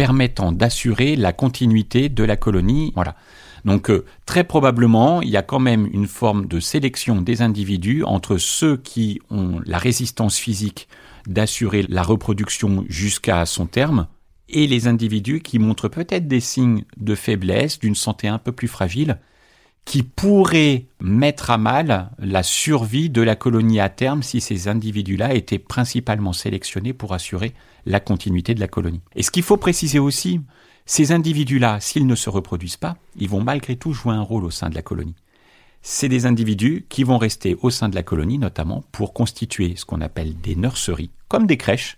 permettant 0.00 0.50
d'assurer 0.50 1.14
la 1.14 1.34
continuité 1.34 2.08
de 2.08 2.24
la 2.24 2.38
colonie. 2.38 2.90
Voilà. 2.94 3.16
Donc 3.66 3.90
euh, 3.90 4.06
très 4.24 4.44
probablement, 4.44 5.20
il 5.20 5.28
y 5.28 5.36
a 5.36 5.42
quand 5.42 5.58
même 5.58 5.86
une 5.92 6.06
forme 6.06 6.46
de 6.46 6.58
sélection 6.58 7.20
des 7.20 7.42
individus 7.42 8.02
entre 8.04 8.38
ceux 8.38 8.78
qui 8.78 9.20
ont 9.28 9.60
la 9.66 9.76
résistance 9.76 10.38
physique 10.38 10.88
d'assurer 11.26 11.84
la 11.86 12.02
reproduction 12.02 12.86
jusqu'à 12.88 13.44
son 13.44 13.66
terme 13.66 14.06
et 14.48 14.66
les 14.66 14.86
individus 14.86 15.40
qui 15.40 15.58
montrent 15.58 15.88
peut-être 15.88 16.26
des 16.26 16.40
signes 16.40 16.84
de 16.96 17.14
faiblesse, 17.14 17.78
d'une 17.78 17.94
santé 17.94 18.26
un 18.26 18.38
peu 18.38 18.52
plus 18.52 18.68
fragile 18.68 19.18
qui 19.84 20.02
pourrait 20.02 20.86
mettre 21.00 21.50
à 21.50 21.58
mal 21.58 22.10
la 22.18 22.42
survie 22.42 23.10
de 23.10 23.22
la 23.22 23.36
colonie 23.36 23.80
à 23.80 23.88
terme 23.88 24.22
si 24.22 24.40
ces 24.40 24.68
individus-là 24.68 25.34
étaient 25.34 25.58
principalement 25.58 26.32
sélectionnés 26.32 26.92
pour 26.92 27.12
assurer 27.12 27.54
la 27.86 28.00
continuité 28.00 28.54
de 28.54 28.60
la 28.60 28.68
colonie. 28.68 29.00
Et 29.14 29.22
ce 29.22 29.30
qu'il 29.30 29.42
faut 29.42 29.56
préciser 29.56 29.98
aussi, 29.98 30.40
ces 30.86 31.12
individus-là, 31.12 31.80
s'ils 31.80 32.06
ne 32.06 32.14
se 32.14 32.30
reproduisent 32.30 32.76
pas, 32.76 32.96
ils 33.16 33.28
vont 33.28 33.42
malgré 33.42 33.76
tout 33.76 33.92
jouer 33.92 34.14
un 34.14 34.22
rôle 34.22 34.44
au 34.44 34.50
sein 34.50 34.70
de 34.70 34.74
la 34.74 34.82
colonie. 34.82 35.16
C'est 35.82 36.08
des 36.08 36.26
individus 36.26 36.84
qui 36.88 37.04
vont 37.04 37.16
rester 37.16 37.56
au 37.62 37.70
sein 37.70 37.88
de 37.88 37.94
la 37.94 38.02
colonie, 38.02 38.38
notamment 38.38 38.84
pour 38.92 39.14
constituer 39.14 39.76
ce 39.76 39.84
qu'on 39.84 40.02
appelle 40.02 40.38
des 40.40 40.56
nurseries, 40.56 41.10
comme 41.28 41.46
des 41.46 41.56
crèches, 41.56 41.96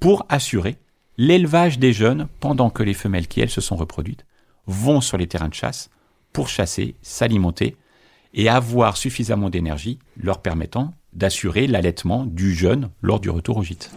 pour 0.00 0.26
assurer 0.28 0.76
l'élevage 1.18 1.78
des 1.78 1.92
jeunes 1.92 2.26
pendant 2.40 2.70
que 2.70 2.82
les 2.82 2.94
femelles 2.94 3.28
qui, 3.28 3.40
elles, 3.40 3.50
se 3.50 3.60
sont 3.60 3.76
reproduites, 3.76 4.26
vont 4.66 5.00
sur 5.00 5.18
les 5.18 5.28
terrains 5.28 5.48
de 5.48 5.54
chasse 5.54 5.90
pour 6.32 6.48
chasser, 6.48 6.96
s'alimenter 7.02 7.76
et 8.34 8.48
avoir 8.48 8.96
suffisamment 8.96 9.50
d'énergie 9.50 9.98
leur 10.16 10.40
permettant 10.40 10.94
d'assurer 11.12 11.66
l'allaitement 11.66 12.24
du 12.24 12.54
jeune 12.54 12.90
lors 13.02 13.20
du 13.20 13.30
retour 13.30 13.58
au 13.58 13.62
gîte. 13.62 13.90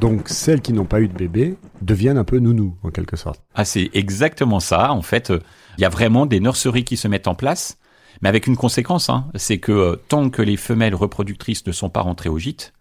Donc 0.00 0.28
celles 0.28 0.60
qui 0.60 0.74
n'ont 0.74 0.84
pas 0.84 1.00
eu 1.00 1.08
de 1.08 1.14
bébé 1.14 1.56
deviennent 1.80 2.18
un 2.18 2.24
peu 2.24 2.38
nounous 2.38 2.76
en 2.82 2.90
quelque 2.90 3.16
sorte. 3.16 3.40
Ah 3.54 3.64
c'est 3.64 3.90
exactement 3.94 4.60
ça. 4.60 4.92
En 4.92 5.00
fait, 5.00 5.32
il 5.78 5.80
y 5.80 5.84
a 5.86 5.88
vraiment 5.88 6.26
des 6.26 6.40
nurseries 6.40 6.84
qui 6.84 6.98
se 6.98 7.08
mettent 7.08 7.28
en 7.28 7.34
place, 7.34 7.78
mais 8.20 8.28
avec 8.28 8.46
une 8.46 8.56
conséquence, 8.56 9.08
hein, 9.08 9.26
c'est 9.34 9.58
que 9.58 9.72
euh, 9.72 9.96
tant 10.08 10.28
que 10.30 10.42
les 10.42 10.56
femelles 10.56 10.94
reproductrices 10.94 11.66
ne 11.66 11.72
sont 11.72 11.88
pas 11.88 12.02
rentrées 12.02 12.28
au 12.28 12.38
gîte, 12.38 12.74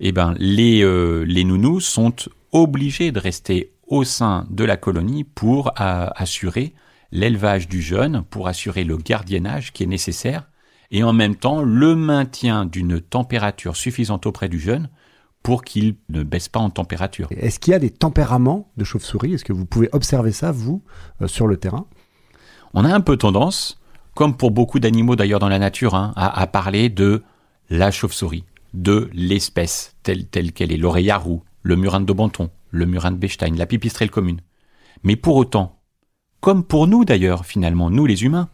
eh 0.00 0.12
ben 0.12 0.34
les 0.38 0.82
euh, 0.82 1.24
les 1.24 1.44
nounous 1.44 1.80
sont 1.80 2.14
obligés 2.52 3.12
de 3.12 3.20
rester 3.20 3.72
au 3.86 4.04
sein 4.04 4.46
de 4.50 4.64
la 4.64 4.76
colonie 4.76 5.24
pour 5.24 5.72
assurer 5.76 6.74
l'élevage 7.10 7.68
du 7.68 7.82
jeune, 7.82 8.22
pour 8.22 8.48
assurer 8.48 8.84
le 8.84 8.96
gardiennage 8.96 9.72
qui 9.72 9.82
est 9.82 9.86
nécessaire, 9.86 10.48
et 10.90 11.02
en 11.02 11.12
même 11.12 11.36
temps 11.36 11.62
le 11.62 11.94
maintien 11.94 12.64
d'une 12.64 13.00
température 13.00 13.76
suffisante 13.76 14.26
auprès 14.26 14.48
du 14.48 14.60
jeune 14.60 14.88
pour 15.42 15.64
qu'il 15.64 15.96
ne 16.08 16.22
baisse 16.22 16.48
pas 16.48 16.60
en 16.60 16.70
température. 16.70 17.28
Est-ce 17.30 17.58
qu'il 17.58 17.72
y 17.72 17.74
a 17.74 17.80
des 17.80 17.90
tempéraments 17.90 18.70
de 18.76 18.84
chauve-souris? 18.84 19.34
Est-ce 19.34 19.44
que 19.44 19.52
vous 19.52 19.66
pouvez 19.66 19.88
observer 19.92 20.32
ça, 20.32 20.52
vous, 20.52 20.82
euh, 21.20 21.26
sur 21.26 21.46
le 21.46 21.56
terrain? 21.56 21.86
On 22.74 22.84
a 22.84 22.94
un 22.94 23.00
peu 23.00 23.16
tendance, 23.16 23.80
comme 24.14 24.36
pour 24.36 24.50
beaucoup 24.50 24.78
d'animaux 24.78 25.16
d'ailleurs 25.16 25.40
dans 25.40 25.48
la 25.48 25.58
nature, 25.58 25.94
hein, 25.94 26.12
à, 26.16 26.46
parler 26.46 26.88
de 26.88 27.22
la 27.70 27.90
chauve-souris, 27.90 28.44
de 28.72 29.10
l'espèce 29.12 29.96
telle 30.02 30.52
qu'elle 30.52 30.72
est, 30.72 30.76
l'oreillard 30.76 31.24
roux, 31.24 31.42
le 31.62 31.76
murin 31.76 32.00
de 32.00 32.12
Banton, 32.12 32.50
le 32.72 32.86
murin 32.86 33.12
de 33.12 33.16
Bechstein, 33.16 33.54
la 33.54 33.66
pipistrelle 33.66 34.10
commune. 34.10 34.40
Mais 35.04 35.14
pour 35.14 35.36
autant, 35.36 35.80
comme 36.40 36.64
pour 36.64 36.88
nous 36.88 37.04
d'ailleurs 37.04 37.46
finalement, 37.46 37.88
nous 37.88 38.06
les 38.06 38.24
humains, 38.24 38.48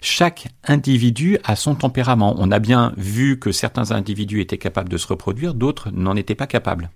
chaque 0.00 0.48
individu 0.64 1.38
a 1.44 1.56
son 1.56 1.74
tempérament. 1.74 2.34
On 2.38 2.52
a 2.52 2.58
bien 2.58 2.92
vu 2.96 3.38
que 3.38 3.52
certains 3.52 3.90
individus 3.90 4.40
étaient 4.40 4.58
capables 4.58 4.90
de 4.90 4.98
se 4.98 5.08
reproduire, 5.08 5.54
d'autres 5.54 5.90
n'en 5.90 6.14
étaient 6.14 6.34
pas 6.34 6.46
capables. 6.46 6.90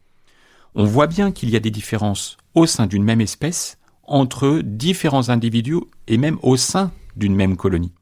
On 0.74 0.84
voit 0.84 1.06
bien 1.06 1.32
qu'il 1.32 1.50
y 1.50 1.56
a 1.56 1.60
des 1.60 1.70
différences 1.70 2.36
au 2.54 2.66
sein 2.66 2.86
d'une 2.86 3.02
même 3.02 3.22
espèce 3.22 3.78
entre 4.04 4.60
différents 4.62 5.30
individus 5.30 5.80
et 6.06 6.18
même 6.18 6.38
au 6.42 6.56
sein 6.56 6.92
d'une 7.16 7.34
même 7.34 7.56
colonie. 7.56 7.92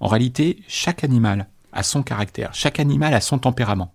En 0.00 0.08
réalité, 0.08 0.58
chaque 0.68 1.04
animal 1.04 1.48
a 1.72 1.82
son 1.82 2.02
caractère, 2.02 2.52
chaque 2.52 2.80
animal 2.80 3.14
a 3.14 3.20
son 3.20 3.38
tempérament. 3.38 3.94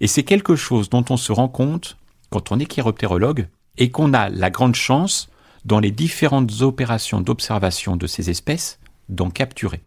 Et 0.00 0.06
c'est 0.06 0.22
quelque 0.22 0.56
chose 0.56 0.90
dont 0.90 1.04
on 1.10 1.16
se 1.16 1.32
rend 1.32 1.48
compte 1.48 1.96
quand 2.30 2.52
on 2.52 2.58
est 2.58 2.66
chiroptérologue 2.66 3.48
et 3.78 3.90
qu'on 3.90 4.12
a 4.14 4.28
la 4.28 4.50
grande 4.50 4.74
chance, 4.74 5.28
dans 5.64 5.80
les 5.80 5.90
différentes 5.90 6.62
opérations 6.62 7.20
d'observation 7.20 7.96
de 7.96 8.06
ces 8.06 8.30
espèces, 8.30 8.78
d'en 9.08 9.30
capturer. 9.30 9.82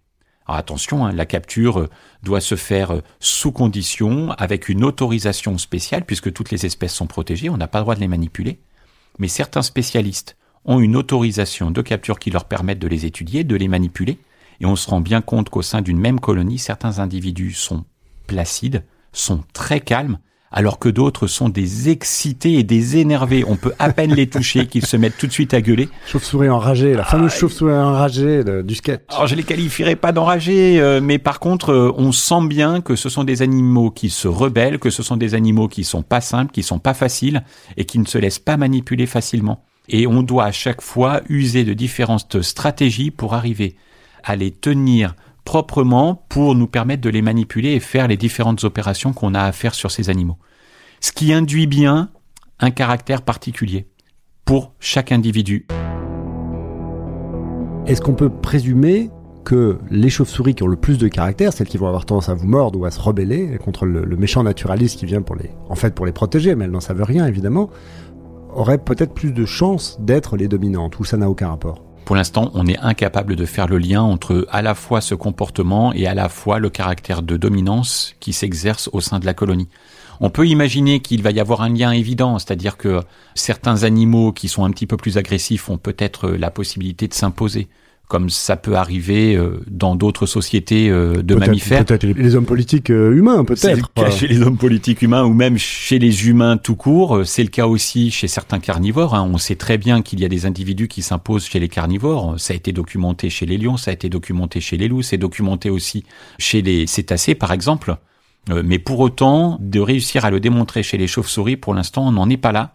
Alors 0.45 0.59
attention, 0.59 1.05
hein, 1.05 1.13
la 1.13 1.25
capture 1.25 1.79
euh, 1.79 1.89
doit 2.21 2.41
se 2.41 2.55
faire 2.55 2.91
euh, 2.91 3.01
sous 3.19 3.51
condition, 3.51 4.31
avec 4.31 4.67
une 4.67 4.83
autorisation 4.83 5.57
spéciale, 5.57 6.05
puisque 6.05 6.33
toutes 6.33 6.51
les 6.51 6.65
espèces 6.65 6.93
sont 6.93 7.07
protégées, 7.07 7.49
on 7.49 7.57
n'a 7.57 7.67
pas 7.67 7.79
le 7.79 7.83
droit 7.83 7.95
de 7.95 8.01
les 8.01 8.07
manipuler. 8.07 8.59
Mais 9.19 9.29
certains 9.29 9.61
spécialistes 9.61 10.35
ont 10.65 10.79
une 10.79 10.95
autorisation 10.95 11.71
de 11.71 11.81
capture 11.81 12.19
qui 12.19 12.29
leur 12.29 12.45
permettent 12.45 12.79
de 12.79 12.87
les 12.87 13.05
étudier, 13.05 13.43
de 13.43 13.55
les 13.55 13.67
manipuler, 13.67 14.19
et 14.59 14.65
on 14.65 14.75
se 14.75 14.89
rend 14.89 15.01
bien 15.01 15.21
compte 15.21 15.49
qu'au 15.49 15.61
sein 15.61 15.81
d'une 15.81 15.99
même 15.99 16.19
colonie, 16.19 16.59
certains 16.59 16.99
individus 16.99 17.53
sont 17.53 17.85
placides, 18.27 18.83
sont 19.11 19.43
très 19.53 19.79
calmes, 19.79 20.19
alors 20.53 20.77
que 20.77 20.87
d'autres 20.87 21.25
sont 21.25 21.49
des 21.49 21.89
excités 21.89 22.53
et 22.53 22.63
des 22.63 22.97
énervés. 22.97 23.43
On 23.47 23.55
peut 23.55 23.73
à 23.79 23.91
peine 23.91 24.13
les 24.13 24.27
toucher 24.27 24.67
qu'ils 24.67 24.85
se 24.85 24.95
mettent 24.95 25.17
tout 25.17 25.27
de 25.27 25.31
suite 25.31 25.53
à 25.53 25.61
gueuler. 25.61 25.89
Chauve-souris 26.07 26.49
enragée, 26.49 26.93
la 26.93 27.03
fameuse 27.03 27.31
ah, 27.35 27.39
chauve-souris 27.39 27.73
enragée 27.73 28.43
du 28.63 28.75
sketch. 28.75 29.01
Alors 29.09 29.27
je 29.27 29.35
les 29.35 29.43
qualifierais 29.43 29.95
pas 29.95 30.11
d'enragés, 30.11 30.79
euh, 30.79 31.01
mais 31.01 31.17
par 31.17 31.39
contre, 31.39 31.71
euh, 31.71 31.91
on 31.97 32.11
sent 32.11 32.47
bien 32.47 32.81
que 32.81 32.95
ce 32.95 33.09
sont 33.09 33.23
des 33.23 33.41
animaux 33.41 33.89
qui 33.89 34.11
se 34.11 34.27
rebellent, 34.27 34.77
que 34.77 34.91
ce 34.91 35.01
sont 35.01 35.17
des 35.17 35.33
animaux 35.33 35.67
qui 35.67 35.83
sont 35.83 36.03
pas 36.03 36.21
simples, 36.21 36.51
qui 36.51 36.61
sont 36.61 36.79
pas 36.79 36.93
faciles 36.93 37.43
et 37.75 37.85
qui 37.85 37.97
ne 37.97 38.05
se 38.05 38.19
laissent 38.19 38.39
pas 38.39 38.55
manipuler 38.55 39.07
facilement. 39.07 39.65
Et 39.89 40.05
on 40.05 40.21
doit 40.21 40.45
à 40.45 40.51
chaque 40.51 40.81
fois 40.81 41.21
user 41.29 41.63
de 41.63 41.73
différentes 41.73 42.41
stratégies 42.41 43.11
pour 43.11 43.33
arriver 43.33 43.75
à 44.23 44.35
les 44.35 44.51
tenir 44.51 45.15
proprement 45.43 46.25
pour 46.29 46.55
nous 46.55 46.67
permettre 46.67 47.01
de 47.01 47.09
les 47.09 47.21
manipuler 47.21 47.71
et 47.71 47.79
faire 47.79 48.07
les 48.07 48.17
différentes 48.17 48.63
opérations 48.63 49.13
qu'on 49.13 49.33
a 49.33 49.41
à 49.41 49.51
faire 49.51 49.75
sur 49.75 49.91
ces 49.91 50.09
animaux. 50.09 50.37
Ce 51.01 51.11
qui 51.11 51.33
induit 51.33 51.67
bien 51.67 52.09
un 52.59 52.71
caractère 52.71 53.21
particulier 53.21 53.87
pour 54.45 54.73
chaque 54.79 55.11
individu. 55.11 55.67
Est-ce 57.85 58.01
qu'on 58.01 58.13
peut 58.13 58.29
présumer 58.29 59.09
que 59.43 59.77
les 59.91 60.09
chauves-souris 60.09 60.55
qui 60.55 60.63
ont 60.63 60.67
le 60.67 60.77
plus 60.77 60.97
de 60.97 61.07
caractère, 61.09 61.51
celles 61.51 61.67
qui 61.67 61.77
vont 61.77 61.87
avoir 61.87 62.05
tendance 62.05 62.29
à 62.29 62.33
vous 62.33 62.47
mordre 62.47 62.79
ou 62.79 62.85
à 62.85 62.91
se 62.91 62.99
rebeller 62.99 63.57
contre 63.57 63.85
le, 63.85 64.05
méchant 64.15 64.43
naturaliste 64.43 64.99
qui 64.99 65.05
vient 65.05 65.21
pour 65.21 65.35
les, 65.35 65.49
en 65.69 65.75
fait, 65.75 65.93
pour 65.93 66.05
les 66.05 66.13
protéger, 66.13 66.55
mais 66.55 66.65
elles 66.65 66.71
n'en 66.71 66.79
savent 66.79 67.03
rien 67.03 67.25
évidemment, 67.25 67.69
auraient 68.53 68.77
peut-être 68.77 69.13
plus 69.13 69.33
de 69.33 69.45
chances 69.45 69.99
d'être 69.99 70.37
les 70.37 70.47
dominantes, 70.47 70.97
ou 70.99 71.03
ça 71.03 71.17
n'a 71.17 71.29
aucun 71.29 71.49
rapport? 71.49 71.83
Pour 72.05 72.15
l'instant, 72.15 72.51
on 72.53 72.67
est 72.67 72.77
incapable 72.79 73.35
de 73.35 73.45
faire 73.45 73.67
le 73.67 73.77
lien 73.77 74.01
entre 74.01 74.47
à 74.51 74.61
la 74.61 74.75
fois 74.75 75.01
ce 75.01 75.15
comportement 75.15 75.93
et 75.93 76.05
à 76.05 76.13
la 76.13 76.29
fois 76.29 76.59
le 76.59 76.69
caractère 76.69 77.21
de 77.21 77.37
dominance 77.37 78.15
qui 78.19 78.33
s'exerce 78.33 78.89
au 78.93 79.01
sein 79.01 79.19
de 79.19 79.25
la 79.25 79.33
colonie. 79.33 79.69
On 80.19 80.29
peut 80.29 80.47
imaginer 80.47 80.99
qu'il 80.99 81.23
va 81.23 81.31
y 81.31 81.39
avoir 81.39 81.61
un 81.61 81.69
lien 81.69 81.91
évident, 81.91 82.39
c'est-à-dire 82.39 82.77
que 82.77 83.01
certains 83.35 83.83
animaux 83.83 84.31
qui 84.31 84.47
sont 84.47 84.63
un 84.63 84.71
petit 84.71 84.87
peu 84.87 84.97
plus 84.97 85.17
agressifs 85.17 85.69
ont 85.69 85.77
peut-être 85.77 86.29
la 86.29 86.51
possibilité 86.51 87.07
de 87.07 87.13
s'imposer 87.13 87.67
comme 88.07 88.29
ça 88.29 88.57
peut 88.57 88.75
arriver 88.75 89.35
euh, 89.35 89.61
dans 89.67 89.95
d'autres 89.95 90.25
sociétés 90.25 90.89
euh, 90.89 91.23
de 91.23 91.35
mammifères. 91.35 91.85
Peut-être 91.85 92.03
les 92.03 92.35
hommes 92.35 92.45
politiques 92.45 92.89
euh, 92.89 93.15
humains, 93.15 93.43
peut-être. 93.43 93.61
C'est 93.61 93.75
le 93.75 93.81
cas 93.95 94.11
chez 94.11 94.27
les 94.27 94.41
hommes 94.41 94.57
politiques 94.57 95.01
humains 95.01 95.23
ou 95.23 95.33
même 95.33 95.57
chez 95.57 95.99
les 95.99 96.27
humains 96.27 96.57
tout 96.57 96.75
court. 96.75 97.21
C'est 97.25 97.43
le 97.43 97.49
cas 97.49 97.65
aussi 97.65 98.11
chez 98.11 98.27
certains 98.27 98.59
carnivores. 98.59 99.15
Hein. 99.15 99.27
On 99.33 99.37
sait 99.37 99.55
très 99.55 99.77
bien 99.77 100.01
qu'il 100.01 100.19
y 100.19 100.25
a 100.25 100.29
des 100.29 100.45
individus 100.45 100.87
qui 100.87 101.01
s'imposent 101.01 101.45
chez 101.45 101.59
les 101.59 101.69
carnivores. 101.69 102.39
Ça 102.39 102.53
a 102.53 102.55
été 102.55 102.71
documenté 102.71 103.29
chez 103.29 103.45
les 103.45 103.57
lions, 103.57 103.77
ça 103.77 103.91
a 103.91 103.93
été 103.93 104.09
documenté 104.09 104.59
chez 104.59 104.77
les 104.77 104.87
loups, 104.87 105.01
c'est 105.01 105.17
documenté 105.17 105.69
aussi 105.69 106.03
chez 106.37 106.61
les 106.61 106.85
cétacés, 106.87 107.35
par 107.35 107.51
exemple. 107.51 107.95
Mais 108.63 108.77
pour 108.77 108.99
autant, 108.99 109.57
de 109.61 109.79
réussir 109.79 110.25
à 110.25 110.29
le 110.29 110.41
démontrer 110.41 110.83
chez 110.83 110.97
les 110.97 111.07
chauves-souris, 111.07 111.55
pour 111.55 111.73
l'instant, 111.73 112.05
on 112.05 112.11
n'en 112.11 112.29
est 112.29 112.37
pas 112.37 112.51
là 112.51 112.73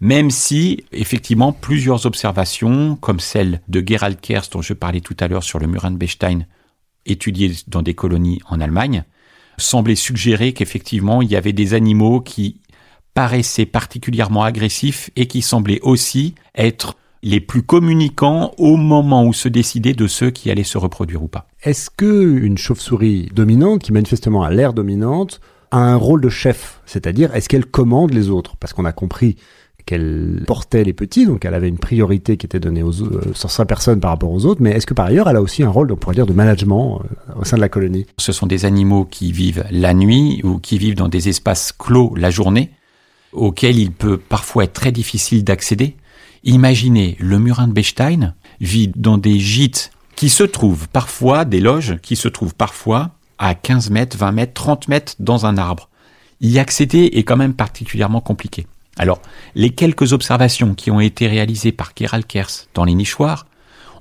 même 0.00 0.30
si 0.30 0.84
effectivement 0.92 1.52
plusieurs 1.52 2.06
observations, 2.06 2.96
comme 2.96 3.20
celle 3.20 3.60
de 3.68 3.82
Gerald 3.86 4.20
Kerst 4.20 4.52
dont 4.52 4.62
je 4.62 4.74
parlais 4.74 5.00
tout 5.00 5.16
à 5.20 5.28
l'heure 5.28 5.44
sur 5.44 5.58
le 5.58 5.66
murin 5.66 5.90
de 5.90 5.96
Bechstein, 5.96 6.46
étudié 7.06 7.52
dans 7.68 7.82
des 7.82 7.94
colonies 7.94 8.40
en 8.48 8.60
Allemagne, 8.60 9.04
semblaient 9.58 9.94
suggérer 9.94 10.52
qu'effectivement 10.52 11.22
il 11.22 11.30
y 11.30 11.36
avait 11.36 11.52
des 11.52 11.74
animaux 11.74 12.20
qui 12.20 12.60
paraissaient 13.14 13.66
particulièrement 13.66 14.44
agressifs 14.44 15.10
et 15.16 15.26
qui 15.26 15.40
semblaient 15.40 15.80
aussi 15.80 16.34
être 16.54 16.96
les 17.22 17.40
plus 17.40 17.62
communicants 17.62 18.52
au 18.58 18.76
moment 18.76 19.24
où 19.24 19.32
se 19.32 19.48
décidait 19.48 19.94
de 19.94 20.06
ceux 20.06 20.30
qui 20.30 20.50
allaient 20.50 20.62
se 20.62 20.78
reproduire 20.78 21.22
ou 21.22 21.28
pas. 21.28 21.48
Est-ce 21.62 21.90
que 21.90 22.38
une 22.38 22.58
chauve-souris 22.58 23.30
dominante, 23.34 23.82
qui 23.82 23.92
manifestement 23.92 24.42
a 24.44 24.50
l'air 24.50 24.74
dominante, 24.74 25.40
a 25.70 25.78
un 25.78 25.96
rôle 25.96 26.20
de 26.20 26.28
chef? 26.28 26.82
C'est-à-dire, 26.84 27.34
est-ce 27.34 27.48
qu'elle 27.48 27.66
commande 27.66 28.12
les 28.12 28.28
autres? 28.28 28.56
Parce 28.58 28.74
qu'on 28.74 28.84
a 28.84 28.92
compris 28.92 29.36
qu'elle 29.86 30.42
portait 30.46 30.82
les 30.82 30.92
petits, 30.92 31.26
donc 31.26 31.44
elle 31.44 31.54
avait 31.54 31.68
une 31.68 31.78
priorité 31.78 32.36
qui 32.36 32.44
était 32.44 32.58
donnée 32.58 32.82
aux, 32.82 33.02
euh, 33.02 33.32
sur 33.34 33.50
sa 33.50 33.64
personne 33.64 34.00
par 34.00 34.10
rapport 34.10 34.32
aux 34.32 34.44
autres, 34.44 34.60
mais 34.60 34.70
est-ce 34.72 34.86
que 34.86 34.94
par 34.94 35.06
ailleurs 35.06 35.28
elle 35.28 35.36
a 35.36 35.40
aussi 35.40 35.62
un 35.62 35.70
rôle, 35.70 35.90
on 35.92 35.96
pourrait 35.96 36.16
dire, 36.16 36.26
de 36.26 36.32
management 36.32 37.00
euh, 37.00 37.40
au 37.40 37.44
sein 37.44 37.56
de 37.56 37.62
la 37.62 37.68
colonie? 37.68 38.04
Ce 38.18 38.32
sont 38.32 38.46
des 38.46 38.64
animaux 38.64 39.04
qui 39.04 39.30
vivent 39.30 39.64
la 39.70 39.94
nuit 39.94 40.40
ou 40.42 40.58
qui 40.58 40.76
vivent 40.76 40.96
dans 40.96 41.08
des 41.08 41.28
espaces 41.28 41.72
clos 41.72 42.14
la 42.16 42.30
journée, 42.30 42.72
auxquels 43.32 43.78
il 43.78 43.92
peut 43.92 44.18
parfois 44.18 44.64
être 44.64 44.72
très 44.72 44.92
difficile 44.92 45.44
d'accéder. 45.44 45.94
Imaginez, 46.42 47.16
le 47.20 47.38
murin 47.38 47.68
de 47.68 47.72
Bechstein 47.72 48.34
vit 48.60 48.88
dans 48.88 49.18
des 49.18 49.38
gîtes 49.38 49.92
qui 50.16 50.30
se 50.30 50.42
trouvent 50.42 50.88
parfois, 50.88 51.44
des 51.44 51.60
loges 51.60 51.98
qui 52.02 52.16
se 52.16 52.26
trouvent 52.26 52.54
parfois 52.54 53.12
à 53.38 53.54
15 53.54 53.90
mètres, 53.90 54.16
20 54.16 54.32
mètres, 54.32 54.52
30 54.54 54.88
mètres 54.88 55.14
dans 55.20 55.46
un 55.46 55.58
arbre. 55.58 55.90
Y 56.40 56.58
accéder 56.58 57.10
est 57.12 57.22
quand 57.22 57.36
même 57.36 57.54
particulièrement 57.54 58.20
compliqué. 58.20 58.66
Alors, 58.98 59.20
les 59.54 59.70
quelques 59.70 60.12
observations 60.12 60.74
qui 60.74 60.90
ont 60.90 61.00
été 61.00 61.26
réalisées 61.26 61.72
par 61.72 61.92
Gerald 61.96 62.26
Kers 62.26 62.66
dans 62.74 62.84
les 62.84 62.94
nichoirs 62.94 63.46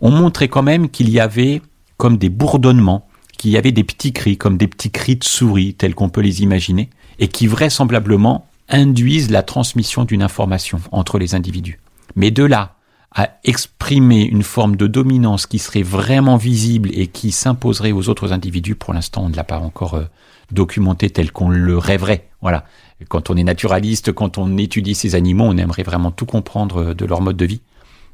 ont 0.01 0.11
montré 0.11 0.47
quand 0.47 0.63
même 0.63 0.89
qu'il 0.89 1.09
y 1.09 1.19
avait 1.19 1.61
comme 1.97 2.17
des 2.17 2.29
bourdonnements, 2.29 3.07
qu'il 3.37 3.51
y 3.51 3.57
avait 3.57 3.71
des 3.71 3.83
petits 3.83 4.13
cris, 4.13 4.37
comme 4.37 4.57
des 4.57 4.67
petits 4.67 4.91
cris 4.91 5.15
de 5.15 5.23
souris, 5.23 5.73
tels 5.73 5.95
qu'on 5.95 6.09
peut 6.09 6.21
les 6.21 6.41
imaginer, 6.41 6.89
et 7.19 7.27
qui 7.27 7.47
vraisemblablement 7.47 8.47
induisent 8.69 9.31
la 9.31 9.43
transmission 9.43 10.03
d'une 10.03 10.23
information 10.23 10.79
entre 10.91 11.19
les 11.19 11.35
individus. 11.35 11.79
Mais 12.15 12.31
de 12.31 12.43
là 12.43 12.75
à 13.17 13.29
exprimer 13.45 14.23
une 14.23 14.43
forme 14.43 14.75
de 14.75 14.87
dominance 14.87 15.47
qui 15.47 15.57
serait 15.57 15.83
vraiment 15.83 16.35
visible 16.35 16.89
et 16.93 17.07
qui 17.07 17.31
s'imposerait 17.31 17.93
aux 17.93 18.09
autres 18.09 18.33
individus, 18.33 18.75
pour 18.75 18.93
l'instant, 18.93 19.23
on 19.23 19.29
ne 19.29 19.35
l'a 19.35 19.45
pas 19.45 19.59
encore 19.59 19.93
euh, 19.93 20.03
documenté 20.51 21.09
tel 21.09 21.31
qu'on 21.31 21.47
le 21.47 21.77
rêverait. 21.77 22.27
Voilà. 22.41 22.65
Quand 23.09 23.29
on 23.29 23.35
est 23.35 23.43
naturaliste, 23.43 24.13
quand 24.13 24.37
on 24.37 24.57
étudie 24.57 24.95
ces 24.95 25.15
animaux, 25.15 25.45
on 25.45 25.57
aimerait 25.57 25.83
vraiment 25.83 26.11
tout 26.11 26.25
comprendre 26.25 26.77
euh, 26.77 26.93
de 26.93 27.05
leur 27.05 27.21
mode 27.21 27.37
de 27.37 27.45
vie. 27.45 27.61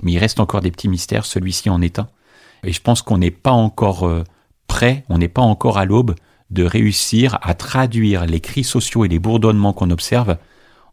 Mais 0.01 0.13
il 0.13 0.17
reste 0.17 0.39
encore 0.39 0.61
des 0.61 0.71
petits 0.71 0.89
mystères, 0.89 1.25
celui-ci 1.25 1.69
en 1.69 1.81
est 1.81 1.99
un. 1.99 2.07
Et 2.63 2.73
je 2.73 2.81
pense 2.81 3.01
qu'on 3.01 3.19
n'est 3.19 3.31
pas 3.31 3.51
encore 3.51 4.07
euh, 4.07 4.23
prêt, 4.67 5.05
on 5.09 5.17
n'est 5.17 5.27
pas 5.27 5.41
encore 5.41 5.77
à 5.77 5.85
l'aube 5.85 6.15
de 6.49 6.63
réussir 6.63 7.37
à 7.41 7.53
traduire 7.53 8.25
les 8.25 8.39
cris 8.39 8.63
sociaux 8.63 9.05
et 9.05 9.07
les 9.07 9.19
bourdonnements 9.19 9.73
qu'on 9.73 9.89
observe 9.89 10.37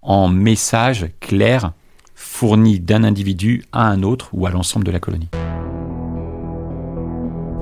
en 0.03 0.29
messages 0.29 1.09
clairs 1.21 1.73
fourni 2.15 2.81
d'un 2.81 3.05
individu 3.05 3.65
à 3.73 3.89
un 3.89 4.03
autre 4.03 4.29
ou 4.33 4.47
à 4.47 4.51
l'ensemble 4.51 4.85
de 4.85 4.91
la 4.91 5.01
colonie. 5.01 5.29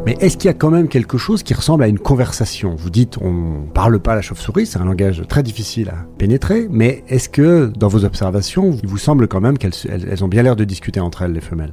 Mais 0.07 0.17
est-ce 0.21 0.37
qu'il 0.37 0.47
y 0.47 0.51
a 0.51 0.55
quand 0.55 0.71
même 0.71 0.87
quelque 0.87 1.19
chose 1.19 1.43
qui 1.43 1.53
ressemble 1.53 1.83
à 1.83 1.89
une 1.89 1.99
conversation? 1.99 2.77
Vous 2.77 2.91
dites, 2.91 3.19
on 3.21 3.67
parle 3.75 3.99
pas 3.99 4.15
la 4.15 4.23
chauve-souris, 4.23 4.67
c'est 4.67 4.79
un 4.79 4.85
langage 4.85 5.25
très 5.29 5.43
difficile 5.43 5.89
à 5.89 6.07
pénétrer, 6.17 6.69
mais 6.71 7.03
est-ce 7.09 7.29
que 7.29 7.73
dans 7.77 7.89
vos 7.89 8.05
observations, 8.05 8.79
il 8.81 8.89
vous 8.89 8.99
semble 8.99 9.27
quand 9.27 9.41
même 9.41 9.59
qu'elles 9.59 10.23
ont 10.23 10.29
bien 10.29 10.45
l'air 10.45 10.55
de 10.55 10.63
discuter 10.63 11.01
entre 11.01 11.23
elles, 11.23 11.33
les 11.33 11.41
femelles? 11.41 11.73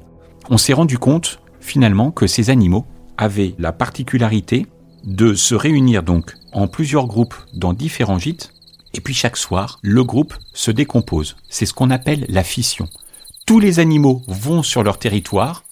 On 0.50 0.58
s'est 0.58 0.74
rendu 0.74 0.98
compte, 0.98 1.42
finalement, 1.60 2.10
que 2.10 2.26
ces 2.26 2.50
animaux 2.50 2.88
avaient 3.18 3.54
la 3.60 3.72
particularité 3.72 4.66
de 5.04 5.36
se 5.36 5.54
réunir 5.54 6.02
donc 6.02 6.34
en 6.54 6.68
plusieurs 6.68 7.06
groupes 7.06 7.36
dans 7.54 7.74
différents 7.74 8.18
gîtes 8.18 8.52
et 8.96 9.02
puis 9.02 9.14
chaque 9.14 9.38
soir, 9.38 9.78
le 9.84 10.04
groupe 10.04 10.34
se 10.54 10.72
décompose. 10.72 11.36
C'est 11.50 11.68
ce 11.68 11.74
qu'on 11.76 11.92
appelle 11.92 12.26
la 12.30 12.44
fission. 12.44 12.88
Tous 13.46 13.60
les 13.60 13.80
animaux 13.80 14.24
vont 14.28 14.64
sur 14.64 14.82
leur 14.82 14.98
territoire 14.98 15.64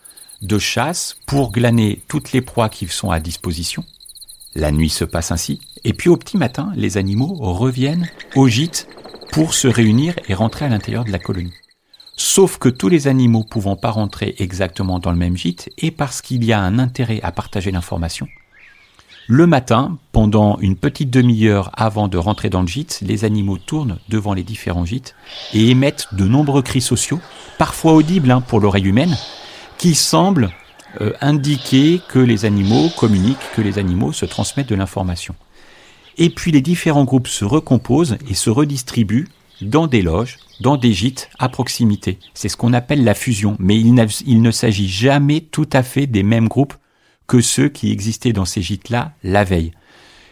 de 0.42 0.60
chasse 0.60 1.18
pour 1.26 1.52
glaner 1.52 2.02
toutes 2.08 2.32
les 2.32 2.42
proies 2.42 2.70
qui 2.70 2.88
sont 2.88 3.12
à 3.12 3.20
disposition. 3.20 3.84
La 4.56 4.72
nuit 4.72 4.90
se 4.90 5.06
passe 5.06 5.32
ainsi. 5.32 5.62
Et 5.84 5.94
puis 5.94 6.10
au 6.10 6.18
petit 6.18 6.38
matin, 6.38 6.72
les 6.76 6.98
animaux 6.98 7.34
reviennent 7.40 8.10
au 8.36 8.48
gîte 8.48 8.88
pour 9.32 9.54
se 9.54 9.68
réunir 9.68 10.14
et 10.28 10.34
rentrer 10.34 10.66
à 10.66 10.70
l'intérieur 10.70 11.06
de 11.06 11.12
la 11.12 11.20
colonie. 11.20 11.54
Sauf 12.18 12.58
que 12.58 12.70
tous 12.70 12.90
les 12.90 13.08
animaux 13.08 13.44
pouvant 13.44 13.76
pas 13.76 13.90
rentrer 13.90 14.36
exactement 14.38 15.00
dans 15.00 15.12
le 15.12 15.18
même 15.18 15.38
gîte, 15.38 15.70
et 15.78 15.90
parce 15.90 16.22
qu'il 16.22 16.44
y 16.44 16.54
a 16.54 16.60
un 16.60 16.78
intérêt 16.78 17.20
à 17.24 17.32
partager 17.32 17.72
l'information, 17.72 18.28
le 19.28 19.48
matin, 19.48 19.98
pendant 20.12 20.58
une 20.60 20.76
petite 20.76 21.10
demi-heure 21.10 21.72
avant 21.74 22.08
de 22.08 22.18
rentrer 22.18 22.50
dans 22.50 22.62
le 22.62 22.68
gîte, 22.68 23.00
les 23.02 23.24
animaux 23.24 23.58
tournent 23.58 23.98
devant 24.10 24.34
les 24.34 24.44
différents 24.44 24.84
gîtes 24.84 25.16
et 25.54 25.70
émettent 25.70 26.08
de 26.12 26.26
nombreux 26.26 26.62
cris 26.62 26.82
sociaux, 26.82 27.22
parfois 27.58 27.94
audibles 27.94 28.30
hein, 28.30 28.42
pour 28.42 28.60
l'oreille 28.60 28.88
humaine, 28.88 29.16
qui 29.82 29.96
semblent 29.96 30.52
euh, 31.02 31.12
indiquer 31.22 32.02
que 32.08 32.20
les 32.20 32.46
animaux 32.46 32.90
communiquent, 33.00 33.52
que 33.56 33.64
les 33.64 33.80
animaux 33.80 34.14
se 34.14 34.26
transmettent 34.26 34.70
de 34.70 34.76
l'information. 34.76 35.34
Et 36.20 36.30
puis 36.30 36.52
les 36.52 36.62
différents 36.62 37.04
groupes 37.04 37.28
se 37.28 37.46
recomposent 37.46 38.20
et 38.30 38.36
se 38.36 38.52
redistribuent 38.52 39.28
dans 39.64 39.88
des 39.88 40.04
loges, 40.04 40.38
dans 40.60 40.78
des 40.78 40.94
gîtes 40.94 41.32
à 41.40 41.50
proximité. 41.50 42.20
C'est 42.36 42.48
ce 42.48 42.58
qu'on 42.58 42.74
appelle 42.74 43.04
la 43.04 43.16
fusion, 43.16 43.56
mais 43.58 43.76
il 43.80 44.42
ne 44.44 44.52
s'agit 44.52 44.88
jamais 44.88 45.42
tout 45.42 45.70
à 45.74 45.82
fait 45.82 46.06
des 46.06 46.22
mêmes 46.22 46.48
groupes 46.48 46.76
que 47.26 47.42
ceux 47.42 47.68
qui 47.68 47.92
existaient 47.92 48.34
dans 48.34 48.46
ces 48.46 48.62
gîtes-là 48.62 49.14
la 49.24 49.44
veille. 49.44 49.72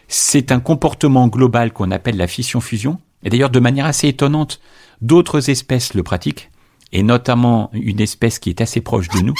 C'est 0.06 0.52
un 0.52 0.60
comportement 0.60 1.26
global 1.26 1.72
qu'on 1.72 1.90
appelle 1.90 2.16
la 2.16 2.28
fission-fusion, 2.28 3.00
et 3.24 3.30
d'ailleurs 3.30 3.50
de 3.50 3.58
manière 3.58 3.86
assez 3.86 4.06
étonnante, 4.06 4.60
d'autres 5.00 5.50
espèces 5.50 5.94
le 5.94 6.04
pratiquent, 6.04 6.50
et 6.92 7.02
notamment 7.02 7.70
une 7.72 8.00
espèce 8.00 8.38
qui 8.38 8.50
est 8.50 8.60
assez 8.60 8.80
proche 8.80 9.08
de 9.08 9.20
nous, 9.20 9.34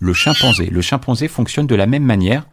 le 0.00 0.12
chimpanzé. 0.12 0.66
Le 0.66 0.82
chimpanzé 0.82 1.28
fonctionne 1.28 1.66
de 1.66 1.74
la 1.74 1.86
même 1.86 2.04
manière. 2.04 2.46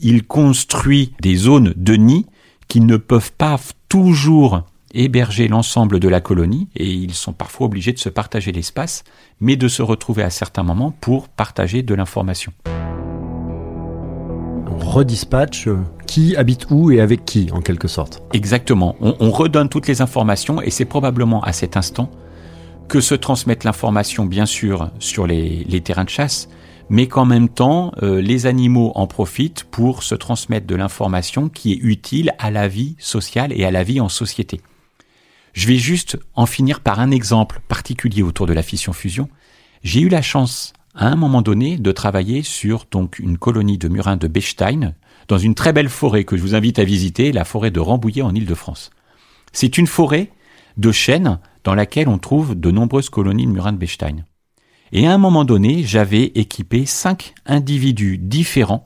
Il 0.00 0.26
construit 0.26 1.14
des 1.20 1.36
zones 1.36 1.72
de 1.76 1.94
nid 1.94 2.26
qui 2.68 2.80
ne 2.80 2.96
peuvent 2.96 3.32
pas 3.32 3.58
toujours 3.88 4.62
héberger 4.92 5.48
l'ensemble 5.48 6.00
de 6.00 6.08
la 6.08 6.20
colonie 6.20 6.68
et 6.76 6.86
ils 6.86 7.14
sont 7.14 7.32
parfois 7.32 7.66
obligés 7.66 7.92
de 7.92 7.98
se 7.98 8.08
partager 8.08 8.52
l'espace, 8.52 9.04
mais 9.40 9.56
de 9.56 9.68
se 9.68 9.82
retrouver 9.82 10.22
à 10.22 10.30
certains 10.30 10.62
moments 10.62 10.90
pour 10.90 11.28
partager 11.28 11.82
de 11.82 11.94
l'information. 11.94 12.52
On 14.66 14.78
redispatche 14.78 15.68
qui 16.06 16.36
habite 16.36 16.66
où 16.70 16.90
et 16.90 17.00
avec 17.00 17.24
qui, 17.24 17.50
en 17.52 17.60
quelque 17.60 17.88
sorte. 17.88 18.22
Exactement. 18.32 18.96
On, 19.00 19.30
redonne 19.30 19.68
toutes 19.68 19.86
les 19.86 20.00
informations 20.00 20.60
et 20.60 20.70
c'est 20.70 20.84
probablement 20.84 21.42
à 21.42 21.52
cet 21.52 21.76
instant 21.76 22.10
que 22.90 23.00
se 23.00 23.14
transmettent 23.14 23.62
l'information, 23.62 24.26
bien 24.26 24.46
sûr, 24.46 24.90
sur 24.98 25.28
les, 25.28 25.80
terrains 25.80 26.02
de 26.02 26.10
chasse, 26.10 26.48
mais 26.88 27.06
qu'en 27.06 27.24
même 27.24 27.48
temps, 27.48 27.92
euh, 28.02 28.20
les 28.20 28.46
animaux 28.46 28.90
en 28.96 29.06
profitent 29.06 29.62
pour 29.62 30.02
se 30.02 30.16
transmettre 30.16 30.66
de 30.66 30.74
l'information 30.74 31.48
qui 31.48 31.72
est 31.72 31.78
utile 31.80 32.34
à 32.40 32.50
la 32.50 32.66
vie 32.66 32.96
sociale 32.98 33.52
et 33.54 33.64
à 33.64 33.70
la 33.70 33.84
vie 33.84 34.00
en 34.00 34.08
société. 34.08 34.60
Je 35.52 35.68
vais 35.68 35.76
juste 35.76 36.18
en 36.34 36.46
finir 36.46 36.80
par 36.80 36.98
un 36.98 37.12
exemple 37.12 37.60
particulier 37.68 38.24
autour 38.24 38.48
de 38.48 38.52
la 38.52 38.62
fission-fusion. 38.62 39.28
J'ai 39.84 40.00
eu 40.00 40.08
la 40.08 40.20
chance, 40.20 40.72
à 40.96 41.06
un 41.06 41.16
moment 41.16 41.42
donné, 41.42 41.78
de 41.78 41.92
travailler 41.92 42.42
sur 42.42 42.86
donc 42.90 43.20
une 43.20 43.38
colonie 43.38 43.78
de 43.78 43.86
murins 43.86 44.16
de 44.16 44.26
Bechstein, 44.26 44.94
dans 45.28 45.38
une 45.38 45.54
très 45.54 45.72
belle 45.72 45.90
forêt 45.90 46.24
que 46.24 46.36
je 46.36 46.42
vous 46.42 46.56
invite 46.56 46.80
à 46.80 46.84
visiter, 46.84 47.30
la 47.30 47.44
forêt 47.44 47.70
de 47.70 47.78
Rambouillet 47.78 48.22
en 48.22 48.34
Île-de-France. 48.34 48.90
C'est 49.52 49.78
une 49.78 49.86
forêt 49.86 50.32
de 50.76 50.90
chênes 50.90 51.38
dans 51.64 51.74
laquelle 51.74 52.08
on 52.08 52.18
trouve 52.18 52.54
de 52.54 52.70
nombreuses 52.70 53.10
colonies 53.10 53.46
de 53.46 53.52
murins 53.52 53.72
de. 53.72 54.24
Et 54.92 55.06
à 55.06 55.12
un 55.12 55.18
moment 55.18 55.44
donné, 55.44 55.84
j'avais 55.84 56.24
équipé 56.34 56.86
cinq 56.86 57.34
individus 57.46 58.18
différents 58.18 58.84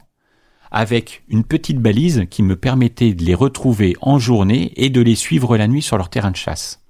avec 0.71 1.23
une 1.29 1.45
petite 1.45 1.79
balise 1.79 2.25
qui 2.29 2.43
me 2.43 2.57
permettait 2.57 3.15
de 3.15 3.25
les 3.25 3.35
retrouver 3.35 3.95
en 4.01 4.19
journée 4.19 4.73
et 4.77 4.91
de 4.91 5.01
les 5.01 5.15
suivre 5.15 5.57
la 5.57 5.69
nuit 5.69 5.83
sur 5.83 5.97
leur 5.97 6.11
terrain 6.11 6.33
de 6.33 6.37
chasse. 6.37 6.83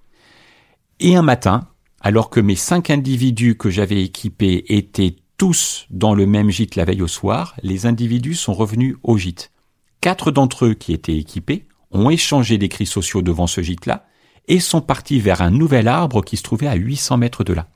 Et 1.00 1.16
un 1.16 1.22
matin, 1.22 1.68
alors 2.00 2.30
que 2.30 2.40
mes 2.40 2.56
cinq 2.56 2.88
individus 2.88 3.56
que 3.56 3.68
j'avais 3.68 4.02
équipés 4.02 4.64
étaient 4.68 5.16
tous 5.36 5.86
dans 5.90 6.14
le 6.14 6.26
même 6.26 6.50
gîte 6.50 6.76
la 6.76 6.86
veille 6.86 7.02
au 7.02 7.08
soir, 7.08 7.54
les 7.62 7.84
individus 7.84 8.36
sont 8.36 8.54
revenus 8.54 8.96
au 9.02 9.18
gîte. 9.18 9.52
Quatre 10.00 10.30
d'entre 10.30 10.66
eux 10.66 10.74
qui 10.74 10.92
étaient 10.92 11.16
équipés 11.16 11.66
ont 11.90 12.08
échangé 12.08 12.56
des 12.56 12.68
cris 12.68 12.86
sociaux 12.86 13.22
devant 13.22 13.46
ce 13.46 13.60
gîte-là 13.60 14.06
et 14.48 14.60
sont 14.60 14.80
partis 14.80 15.20
vers 15.20 15.42
un 15.42 15.50
nouvel 15.50 15.88
arbre 15.88 16.22
qui 16.22 16.36
se 16.36 16.42
trouvait 16.42 16.66
à 16.66 16.74
800 16.74 17.16
mètres 17.16 17.44
de 17.44 17.52
là. 17.52 17.68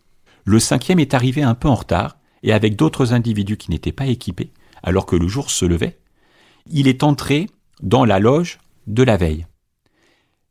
Le 0.45 0.59
cinquième 0.59 0.99
est 0.99 1.15
arrivé 1.15 1.43
un 1.43 1.55
peu 1.55 1.69
en 1.69 1.75
retard 1.75 2.19
et 2.43 2.53
avec 2.53 2.77
d'autres 2.77 3.13
individus 3.13 3.57
qui 3.57 3.71
n'étaient 3.71 3.93
pas 3.93 4.07
équipés, 4.07 4.53
alors 4.83 5.07
que 5.07 5.17
le 5.17 5.29
jour 5.29 5.51
se 5.51 5.65
levait, 5.65 5.99
il 6.71 6.89
est 6.89 7.03
entré 7.03 7.49
dans 7.83 8.05
la 8.05 8.19
loge 8.19 8.59
de 8.87 9.03
la 9.03 9.17
veille. 9.17 9.47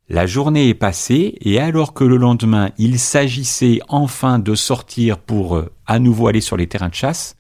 La 0.10 0.25
journée 0.25 0.69
est 0.69 0.73
passée 0.73 1.38
et 1.41 1.60
alors 1.60 1.93
que 1.93 2.06
le 2.06 2.15
lendemain 2.15 2.71
il 2.77 2.97
s'agissait 2.97 3.80
enfin 3.89 4.39
de 4.39 4.56
sortir 4.56 5.17
pour 5.17 5.58
euh, 5.58 5.73
à 5.86 5.99
nouveau 5.99 6.27
aller 6.27 6.39
sur 6.39 6.56
les 6.56 6.67
terrains 6.67 6.88
de 6.88 6.93
chasse, 6.93 7.36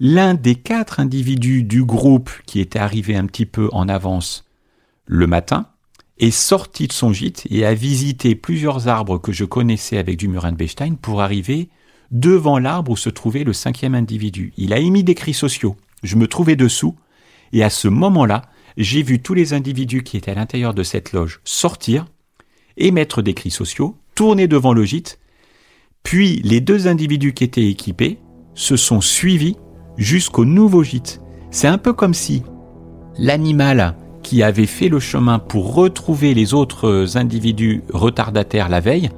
l'un 0.00 0.32
des 0.32 0.54
quatre 0.54 1.00
individus 1.00 1.64
du 1.64 1.84
groupe 1.84 2.30
qui 2.46 2.60
était 2.60 2.78
arrivé 2.78 3.14
un 3.14 3.26
petit 3.26 3.44
peu 3.44 3.68
en 3.72 3.88
avance 3.88 4.46
le 5.04 5.26
matin 5.26 5.66
est 6.22 6.30
sorti 6.30 6.86
de 6.86 6.92
son 6.92 7.12
gîte 7.12 7.46
et 7.50 7.66
a 7.66 7.74
visité 7.74 8.36
plusieurs 8.36 8.86
arbres 8.86 9.18
que 9.18 9.32
je 9.32 9.44
connaissais 9.44 9.98
avec 9.98 10.16
du 10.16 10.28
murin 10.28 10.52
de 10.52 10.56
Bechstein 10.56 10.94
pour 10.94 11.20
arriver 11.20 11.68
devant 12.12 12.60
l'arbre 12.60 12.92
où 12.92 12.96
se 12.96 13.10
trouvait 13.10 13.42
le 13.42 13.52
cinquième 13.52 13.96
individu. 13.96 14.52
Il 14.56 14.72
a 14.72 14.78
émis 14.78 15.02
des 15.02 15.16
cris 15.16 15.34
sociaux. 15.34 15.76
Je 16.04 16.14
me 16.14 16.28
trouvais 16.28 16.54
dessous, 16.54 16.94
et 17.52 17.64
à 17.64 17.70
ce 17.70 17.88
moment-là, 17.88 18.42
j'ai 18.76 19.02
vu 19.02 19.20
tous 19.20 19.34
les 19.34 19.52
individus 19.52 20.04
qui 20.04 20.16
étaient 20.16 20.30
à 20.30 20.36
l'intérieur 20.36 20.74
de 20.74 20.84
cette 20.84 21.12
loge 21.12 21.40
sortir, 21.44 22.06
émettre 22.76 23.20
des 23.20 23.34
cris 23.34 23.50
sociaux, 23.50 23.96
tourner 24.14 24.46
devant 24.46 24.74
le 24.74 24.84
gîte, 24.84 25.18
puis 26.04 26.40
les 26.44 26.60
deux 26.60 26.86
individus 26.86 27.34
qui 27.34 27.44
étaient 27.44 27.66
équipés 27.66 28.18
se 28.54 28.76
sont 28.76 29.00
suivis 29.00 29.56
jusqu'au 29.96 30.44
nouveau 30.44 30.84
gîte. 30.84 31.20
C'est 31.50 31.68
un 31.68 31.78
peu 31.78 31.92
comme 31.92 32.14
si 32.14 32.42
l'animal 33.18 33.96
qui 34.22 34.42
avait 34.42 34.66
fait 34.66 34.88
le 34.88 35.00
chemin 35.00 35.38
pour 35.38 35.74
retrouver 35.74 36.34
les 36.34 36.54
autres 36.54 37.16
individus 37.16 37.82
retardataires 37.92 38.68
la 38.68 38.80
veille 38.80 39.10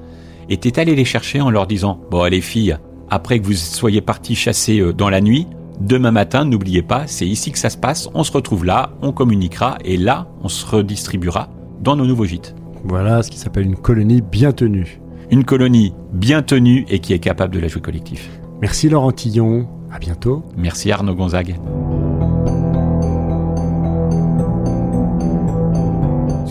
était 0.48 0.78
allé 0.78 0.94
les 0.94 1.04
chercher 1.04 1.40
en 1.40 1.50
leur 1.50 1.66
disant 1.66 2.00
Bon, 2.10 2.22
allez 2.22 2.40
filles, 2.40 2.76
après 3.10 3.38
que 3.38 3.46
vous 3.46 3.54
soyez 3.54 4.00
partis 4.00 4.34
chasser 4.34 4.80
euh, 4.80 4.92
dans 4.92 5.10
la 5.10 5.20
nuit, 5.20 5.46
demain 5.80 6.10
matin, 6.10 6.44
n'oubliez 6.44 6.82
pas, 6.82 7.06
c'est 7.06 7.26
ici 7.26 7.52
que 7.52 7.58
ça 7.58 7.70
se 7.70 7.76
passe, 7.76 8.08
on 8.14 8.24
se 8.24 8.32
retrouve 8.32 8.64
là, 8.64 8.90
on 9.02 9.12
communiquera 9.12 9.78
et 9.84 9.96
là, 9.96 10.28
on 10.42 10.48
se 10.48 10.66
redistribuera 10.66 11.48
dans 11.80 11.96
nos 11.96 12.06
nouveaux 12.06 12.24
gîtes. 12.24 12.54
Voilà 12.84 13.22
ce 13.22 13.30
qui 13.30 13.38
s'appelle 13.38 13.66
une 13.66 13.76
colonie 13.76 14.20
bien 14.20 14.52
tenue. 14.52 15.00
Une 15.30 15.44
colonie 15.44 15.94
bien 16.12 16.42
tenue 16.42 16.84
et 16.88 16.98
qui 16.98 17.12
est 17.12 17.18
capable 17.18 17.54
de 17.54 17.60
la 17.60 17.68
jouer 17.68 17.80
collectif. 17.80 18.28
Merci 18.60 18.88
Laurent 18.88 19.12
Tillon, 19.12 19.66
à 19.90 19.98
bientôt. 19.98 20.42
Merci 20.56 20.92
Arnaud 20.92 21.14
Gonzague. 21.14 21.56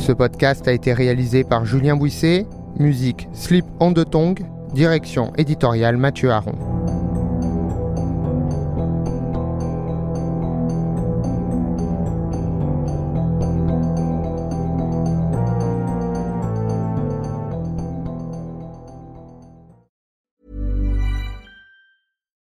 Ce 0.06 0.12
podcast 0.12 0.68
a 0.68 0.74
été 0.74 0.92
réalisé 0.92 1.46
par 1.46 1.64
Julien 1.64 1.96
Bouisset, 1.96 2.46
musique 2.78 3.30
Slip 3.32 3.64
on 3.80 3.94
the 3.94 4.04
Tongue, 4.10 4.46
direction 4.74 5.32
éditoriale 5.38 5.96
Mathieu 5.96 6.30
Aron. 6.30 6.58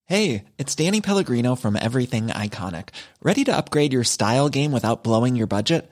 Hey, 0.06 0.46
it's 0.58 0.74
Danny 0.74 1.02
Pellegrino 1.02 1.56
from 1.56 1.76
Everything 1.76 2.28
Iconic. 2.28 2.92
Ready 3.22 3.44
to 3.44 3.52
upgrade 3.52 3.92
your 3.92 4.06
style 4.06 4.48
game 4.48 4.72
without 4.72 5.04
blowing 5.04 5.36
your 5.36 5.48
budget? 5.48 5.92